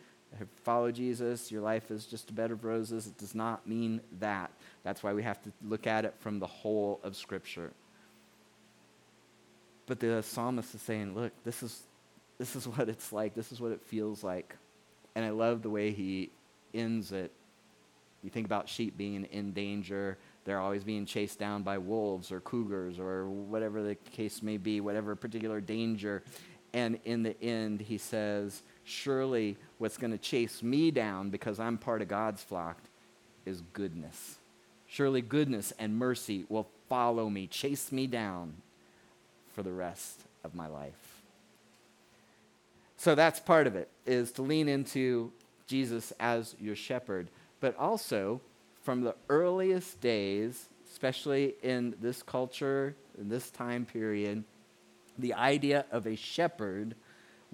follow 0.62 0.91
Jesus, 0.91 1.51
your 1.51 1.62
life 1.62 1.91
is 1.91 2.07
just 2.07 2.30
a 2.30 2.32
bed 2.32 2.51
of 2.51 2.64
roses. 2.64 3.07
It 3.07 3.18
does 3.18 3.35
not 3.35 3.66
mean 3.66 4.01
that. 4.20 4.51
That's 4.82 5.03
why 5.03 5.12
we 5.12 5.22
have 5.22 5.43
to 5.43 5.53
look 5.62 5.87
at 5.87 6.05
it 6.05 6.14
from 6.20 6.39
the 6.39 6.47
whole 6.47 7.01
of 7.03 7.16
Scripture. 7.16 7.72
But 9.87 10.01
the 10.01 10.22
psalmist 10.22 10.74
is 10.74 10.82
saying, 10.82 11.14
look, 11.14 11.32
this 11.45 11.62
is, 11.62 11.82
this 12.39 12.57
is 12.57 12.66
what 12.68 12.89
it's 12.89 13.12
like. 13.12 13.35
This 13.35 13.53
is 13.53 13.61
what 13.61 13.72
it 13.72 13.82
feels 13.82 14.24
like. 14.24 14.57
And 15.14 15.24
I 15.24 15.30
love 15.30 15.62
the 15.62 15.70
way 15.70 15.93
he 15.93 16.30
ends 16.72 17.12
it. 17.12 17.30
You 18.22 18.30
think 18.30 18.47
about 18.47 18.68
sheep 18.68 18.97
being 18.97 19.24
in 19.24 19.53
danger. 19.53 20.16
They're 20.45 20.59
always 20.59 20.82
being 20.82 21.07
chased 21.07 21.39
down 21.39 21.62
by 21.62 21.78
wolves 21.78 22.32
or 22.32 22.41
cougars 22.41 22.99
or 22.99 23.28
whatever 23.28 23.82
the 23.82 23.95
case 23.95 24.43
may 24.43 24.57
be, 24.57 24.80
whatever 24.80 25.14
particular 25.14 25.61
danger. 25.61 26.22
And 26.72 26.99
in 27.05 27.22
the 27.22 27.41
end, 27.43 27.80
he 27.80 27.99
says, 27.99 28.62
Surely 28.85 29.57
what's 29.78 29.97
going 29.97 30.12
to 30.12 30.18
chase 30.18 30.62
me 30.62 30.91
down 30.91 31.30
because 31.30 31.59
I'm 31.59 31.78
part 31.78 32.03
of 32.03 32.09
God's 32.09 32.43
flock 32.43 32.78
is 33.47 33.62
goodness. 33.72 34.39
Surely 34.87 35.22
goodness 35.22 35.72
and 35.78 35.97
mercy 35.97 36.45
will 36.49 36.68
follow 36.89 37.28
me, 37.28 37.47
chase 37.47 37.91
me 37.91 38.07
down 38.07 38.55
for 39.55 39.62
the 39.62 39.72
rest 39.72 40.20
of 40.45 40.55
my 40.55 40.66
life. 40.66 41.22
So 42.97 43.14
that's 43.14 43.41
part 43.41 43.66
of 43.66 43.76
it, 43.76 43.89
is 44.07 44.32
to 44.32 44.43
lean 44.43 44.68
into 44.68 45.32
Jesus 45.66 46.12
as 46.20 46.55
your 46.61 46.76
shepherd. 46.76 47.28
But 47.61 47.76
also, 47.78 48.41
from 48.82 49.03
the 49.03 49.14
earliest 49.28 50.01
days, 50.01 50.68
especially 50.91 51.55
in 51.62 51.95
this 52.01 52.22
culture, 52.22 52.95
in 53.18 53.28
this 53.28 53.51
time 53.51 53.85
period, 53.85 54.45
the 55.18 55.35
idea 55.35 55.87
of 55.91 56.07
a 56.07 56.16
shepherd 56.16 56.95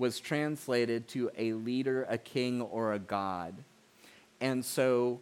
was 0.00 0.18
translated 0.18 1.06
to 1.06 1.30
a 1.36 1.52
leader, 1.52 2.06
a 2.08 2.16
king, 2.16 2.62
or 2.62 2.94
a 2.94 2.98
god. 2.98 3.54
And 4.40 4.64
so 4.64 5.20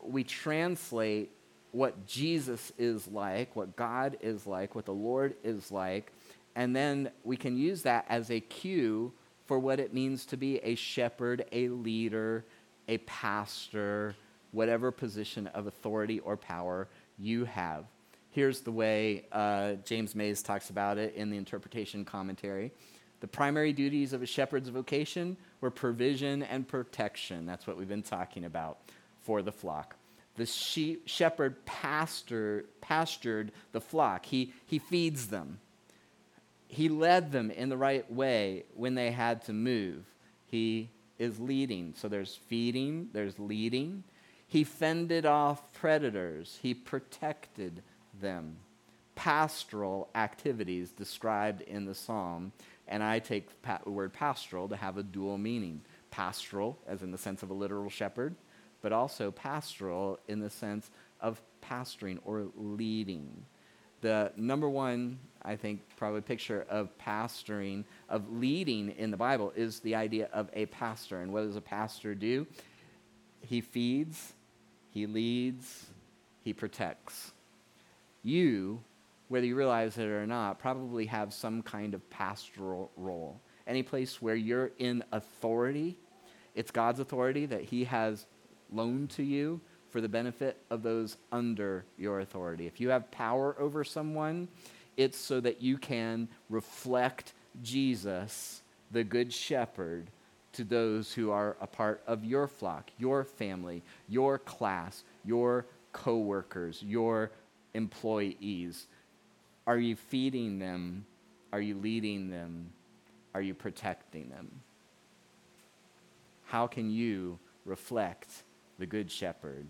we 0.00 0.22
translate 0.22 1.32
what 1.72 2.06
Jesus 2.06 2.70
is 2.78 3.08
like, 3.08 3.56
what 3.56 3.74
God 3.74 4.18
is 4.20 4.46
like, 4.46 4.76
what 4.76 4.84
the 4.84 4.94
Lord 4.94 5.34
is 5.42 5.72
like, 5.72 6.12
and 6.54 6.76
then 6.76 7.10
we 7.24 7.36
can 7.36 7.56
use 7.56 7.82
that 7.82 8.06
as 8.08 8.30
a 8.30 8.38
cue 8.38 9.12
for 9.46 9.58
what 9.58 9.80
it 9.80 9.92
means 9.92 10.26
to 10.26 10.36
be 10.36 10.58
a 10.58 10.76
shepherd, 10.76 11.44
a 11.50 11.68
leader, 11.68 12.44
a 12.86 12.98
pastor, 12.98 14.14
whatever 14.52 14.92
position 14.92 15.48
of 15.48 15.66
authority 15.66 16.20
or 16.20 16.36
power 16.36 16.86
you 17.18 17.46
have. 17.46 17.86
Here's 18.30 18.60
the 18.60 18.70
way 18.70 19.24
uh, 19.32 19.72
James 19.84 20.14
Mays 20.14 20.40
talks 20.40 20.70
about 20.70 20.98
it 20.98 21.16
in 21.16 21.30
the 21.30 21.36
interpretation 21.36 22.04
commentary. 22.04 22.70
The 23.22 23.28
primary 23.28 23.72
duties 23.72 24.12
of 24.12 24.20
a 24.20 24.26
shepherd's 24.26 24.68
vocation 24.68 25.36
were 25.60 25.70
provision 25.70 26.42
and 26.42 26.66
protection. 26.66 27.46
That's 27.46 27.68
what 27.68 27.76
we've 27.76 27.88
been 27.88 28.02
talking 28.02 28.44
about 28.44 28.78
for 29.20 29.42
the 29.42 29.52
flock. 29.52 29.94
The 30.34 30.44
sheep, 30.44 31.06
shepherd 31.06 31.64
pastor, 31.64 32.64
pastured 32.80 33.52
the 33.70 33.80
flock, 33.80 34.26
he, 34.26 34.52
he 34.66 34.80
feeds 34.80 35.28
them. 35.28 35.60
He 36.66 36.88
led 36.88 37.30
them 37.30 37.52
in 37.52 37.68
the 37.68 37.76
right 37.76 38.10
way 38.12 38.64
when 38.74 38.96
they 38.96 39.12
had 39.12 39.44
to 39.44 39.52
move. 39.52 40.04
He 40.46 40.90
is 41.20 41.38
leading. 41.38 41.94
So 41.96 42.08
there's 42.08 42.34
feeding, 42.48 43.08
there's 43.12 43.38
leading. 43.38 44.02
He 44.48 44.64
fended 44.64 45.26
off 45.26 45.72
predators, 45.72 46.58
he 46.60 46.74
protected 46.74 47.84
them. 48.20 48.56
Pastoral 49.14 50.08
activities 50.14 50.90
described 50.90 51.60
in 51.62 51.84
the 51.84 51.94
psalm 51.94 52.52
and 52.88 53.02
I 53.02 53.20
take 53.20 53.48
the 53.62 53.90
word 53.90 54.12
pastoral 54.12 54.68
to 54.68 54.76
have 54.76 54.98
a 54.98 55.02
dual 55.02 55.38
meaning 55.38 55.80
pastoral, 56.10 56.78
as 56.86 57.02
in 57.02 57.10
the 57.10 57.18
sense 57.18 57.42
of 57.42 57.50
a 57.50 57.54
literal 57.54 57.88
shepherd, 57.88 58.34
but 58.82 58.92
also 58.92 59.30
pastoral 59.30 60.18
in 60.28 60.40
the 60.40 60.50
sense 60.50 60.90
of 61.20 61.40
pastoring 61.62 62.18
or 62.24 62.48
leading. 62.54 63.46
The 64.02 64.32
number 64.36 64.68
one, 64.68 65.20
I 65.42 65.56
think, 65.56 65.80
probably 65.96 66.20
picture 66.20 66.66
of 66.68 66.90
pastoring, 66.98 67.84
of 68.08 68.30
leading 68.30 68.90
in 68.90 69.10
the 69.10 69.16
Bible 69.16 69.52
is 69.56 69.80
the 69.80 69.94
idea 69.94 70.28
of 70.32 70.50
a 70.52 70.66
pastor. 70.66 71.22
And 71.22 71.32
what 71.32 71.46
does 71.46 71.56
a 71.56 71.60
pastor 71.60 72.14
do? 72.14 72.46
He 73.40 73.60
feeds, 73.60 74.34
he 74.90 75.06
leads, 75.06 75.86
he 76.42 76.52
protects. 76.52 77.32
You 78.22 78.80
whether 79.32 79.46
you 79.46 79.56
realize 79.56 79.96
it 79.96 80.08
or 80.08 80.26
not, 80.26 80.58
probably 80.58 81.06
have 81.06 81.32
some 81.32 81.62
kind 81.62 81.94
of 81.94 82.10
pastoral 82.10 82.90
role. 82.98 83.40
Any 83.66 83.82
place 83.82 84.20
where 84.20 84.34
you're 84.34 84.72
in 84.78 85.02
authority, 85.10 85.96
it's 86.54 86.70
God's 86.70 87.00
authority 87.00 87.46
that 87.46 87.62
He 87.62 87.84
has 87.84 88.26
loaned 88.70 89.08
to 89.12 89.22
you 89.22 89.58
for 89.88 90.02
the 90.02 90.08
benefit 90.08 90.58
of 90.68 90.82
those 90.82 91.16
under 91.32 91.86
your 91.96 92.20
authority. 92.20 92.66
If 92.66 92.78
you 92.78 92.90
have 92.90 93.10
power 93.10 93.56
over 93.58 93.84
someone, 93.84 94.48
it's 94.98 95.16
so 95.16 95.40
that 95.40 95.62
you 95.62 95.78
can 95.78 96.28
reflect 96.50 97.32
Jesus, 97.62 98.60
the 98.90 99.02
Good 99.02 99.32
Shepherd, 99.32 100.10
to 100.52 100.62
those 100.62 101.14
who 101.14 101.30
are 101.30 101.56
a 101.62 101.66
part 101.66 102.02
of 102.06 102.22
your 102.22 102.48
flock, 102.48 102.90
your 102.98 103.24
family, 103.24 103.82
your 104.10 104.36
class, 104.36 105.04
your 105.24 105.64
coworkers, 105.94 106.82
your 106.82 107.30
employees. 107.72 108.88
Are 109.66 109.78
you 109.78 109.96
feeding 109.96 110.58
them? 110.58 111.06
Are 111.52 111.60
you 111.60 111.76
leading 111.76 112.30
them? 112.30 112.70
Are 113.34 113.40
you 113.40 113.54
protecting 113.54 114.28
them? 114.28 114.60
How 116.46 116.66
can 116.66 116.90
you 116.90 117.38
reflect 117.64 118.42
the 118.78 118.86
Good 118.86 119.10
Shepherd 119.10 119.66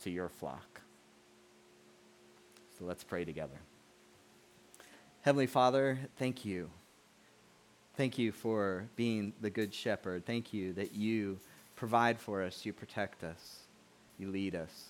to 0.00 0.10
your 0.10 0.28
flock? 0.28 0.80
So 2.78 2.84
let's 2.84 3.04
pray 3.04 3.24
together. 3.24 3.60
Heavenly 5.22 5.46
Father, 5.46 5.98
thank 6.16 6.44
you. 6.44 6.70
Thank 7.96 8.18
you 8.18 8.32
for 8.32 8.88
being 8.96 9.34
the 9.40 9.50
Good 9.50 9.74
Shepherd. 9.74 10.24
Thank 10.24 10.52
you 10.52 10.72
that 10.74 10.94
you 10.94 11.38
provide 11.76 12.18
for 12.18 12.42
us, 12.42 12.64
you 12.64 12.72
protect 12.72 13.22
us, 13.24 13.60
you 14.18 14.30
lead 14.30 14.54
us. 14.54 14.86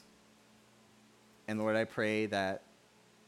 And 1.49 1.59
Lord, 1.59 1.75
I 1.75 1.85
pray 1.85 2.27
that 2.27 2.63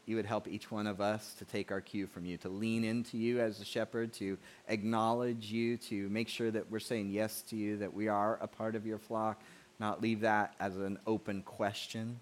you 0.05 0.15
would 0.15 0.25
help 0.25 0.47
each 0.47 0.69
one 0.69 0.87
of 0.87 1.01
us 1.01 1.33
to 1.39 1.45
take 1.45 1.71
our 1.71 1.81
cue 1.81 2.07
from 2.07 2.25
you, 2.25 2.37
to 2.37 2.49
lean 2.49 2.83
into 2.83 3.17
you 3.17 3.39
as 3.39 3.59
a 3.59 3.65
shepherd, 3.65 4.13
to 4.13 4.37
acknowledge 4.67 5.51
you, 5.51 5.77
to 5.77 6.07
make 6.09 6.29
sure 6.29 6.51
that 6.51 6.69
we're 6.69 6.79
saying 6.79 7.09
yes 7.09 7.41
to 7.43 7.55
you, 7.55 7.77
that 7.77 7.93
we 7.93 8.07
are 8.07 8.37
a 8.41 8.47
part 8.47 8.75
of 8.75 8.85
your 8.85 8.99
flock, 8.99 9.41
not 9.79 10.01
leave 10.01 10.21
that 10.21 10.53
as 10.59 10.77
an 10.77 10.99
open 11.07 11.41
question. 11.41 12.19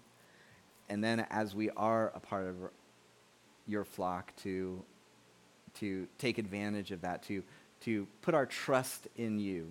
And 0.88 1.04
then 1.04 1.26
as 1.30 1.54
we 1.54 1.70
are 1.70 2.12
a 2.14 2.20
part 2.20 2.46
of 2.46 2.56
your 3.66 3.84
flock, 3.84 4.34
to, 4.42 4.82
to 5.80 6.06
take 6.18 6.38
advantage 6.38 6.90
of 6.90 7.02
that, 7.02 7.22
to, 7.24 7.42
to 7.82 8.06
put 8.22 8.34
our 8.34 8.46
trust 8.46 9.08
in 9.16 9.38
you 9.38 9.70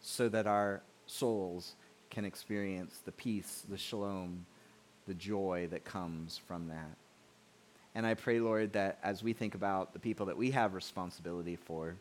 so 0.00 0.28
that 0.30 0.46
our 0.46 0.82
souls 1.06 1.74
can 2.08 2.24
experience 2.24 3.00
the 3.04 3.12
peace, 3.12 3.64
the 3.68 3.78
shalom, 3.78 4.46
the 5.06 5.14
joy 5.14 5.68
that 5.70 5.84
comes 5.84 6.40
from 6.46 6.68
that. 6.68 6.96
And 7.94 8.06
I 8.06 8.14
pray, 8.14 8.40
Lord, 8.40 8.72
that 8.74 8.98
as 9.02 9.22
we 9.22 9.32
think 9.32 9.54
about 9.54 9.92
the 9.92 9.98
people 9.98 10.26
that 10.26 10.36
we 10.36 10.52
have 10.52 10.74
responsibility 10.74 11.56
for, 11.56 11.96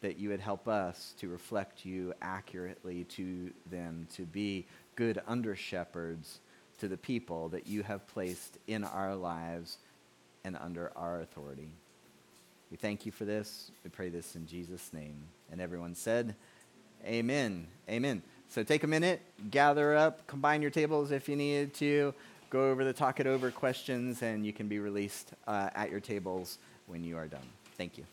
that 0.00 0.18
you 0.18 0.28
would 0.28 0.40
help 0.40 0.68
us 0.68 1.14
to 1.18 1.28
reflect 1.28 1.84
you 1.84 2.12
accurately 2.20 3.04
to 3.04 3.50
them, 3.70 4.06
to 4.14 4.22
be 4.22 4.66
good 4.96 5.20
under 5.26 5.56
shepherds 5.56 6.40
to 6.78 6.88
the 6.88 6.96
people 6.96 7.48
that 7.48 7.66
you 7.66 7.82
have 7.82 8.06
placed 8.08 8.58
in 8.66 8.84
our 8.84 9.16
lives 9.16 9.78
and 10.44 10.56
under 10.56 10.92
our 10.96 11.20
authority. 11.20 11.70
We 12.70 12.76
thank 12.76 13.06
you 13.06 13.12
for 13.12 13.24
this. 13.24 13.70
We 13.82 13.90
pray 13.90 14.08
this 14.08 14.36
in 14.36 14.46
Jesus' 14.46 14.92
name. 14.92 15.16
And 15.50 15.60
everyone 15.60 15.94
said, 15.94 16.34
Amen. 17.06 17.66
Amen. 17.88 18.22
So 18.48 18.62
take 18.62 18.84
a 18.84 18.86
minute, 18.86 19.20
gather 19.50 19.94
up, 19.96 20.26
combine 20.26 20.62
your 20.62 20.70
tables 20.70 21.10
if 21.10 21.28
you 21.28 21.36
needed 21.36 21.74
to, 21.74 22.14
go 22.54 22.70
over 22.70 22.84
the 22.84 22.92
talk 22.92 23.18
it 23.18 23.26
over 23.26 23.50
questions, 23.50 24.22
and 24.22 24.46
you 24.46 24.52
can 24.52 24.68
be 24.68 24.78
released 24.78 25.32
uh, 25.48 25.70
at 25.74 25.90
your 25.90 25.98
tables 25.98 26.58
when 26.86 27.02
you 27.02 27.16
are 27.16 27.26
done. 27.26 27.48
Thank 27.76 27.98
you. 27.98 28.04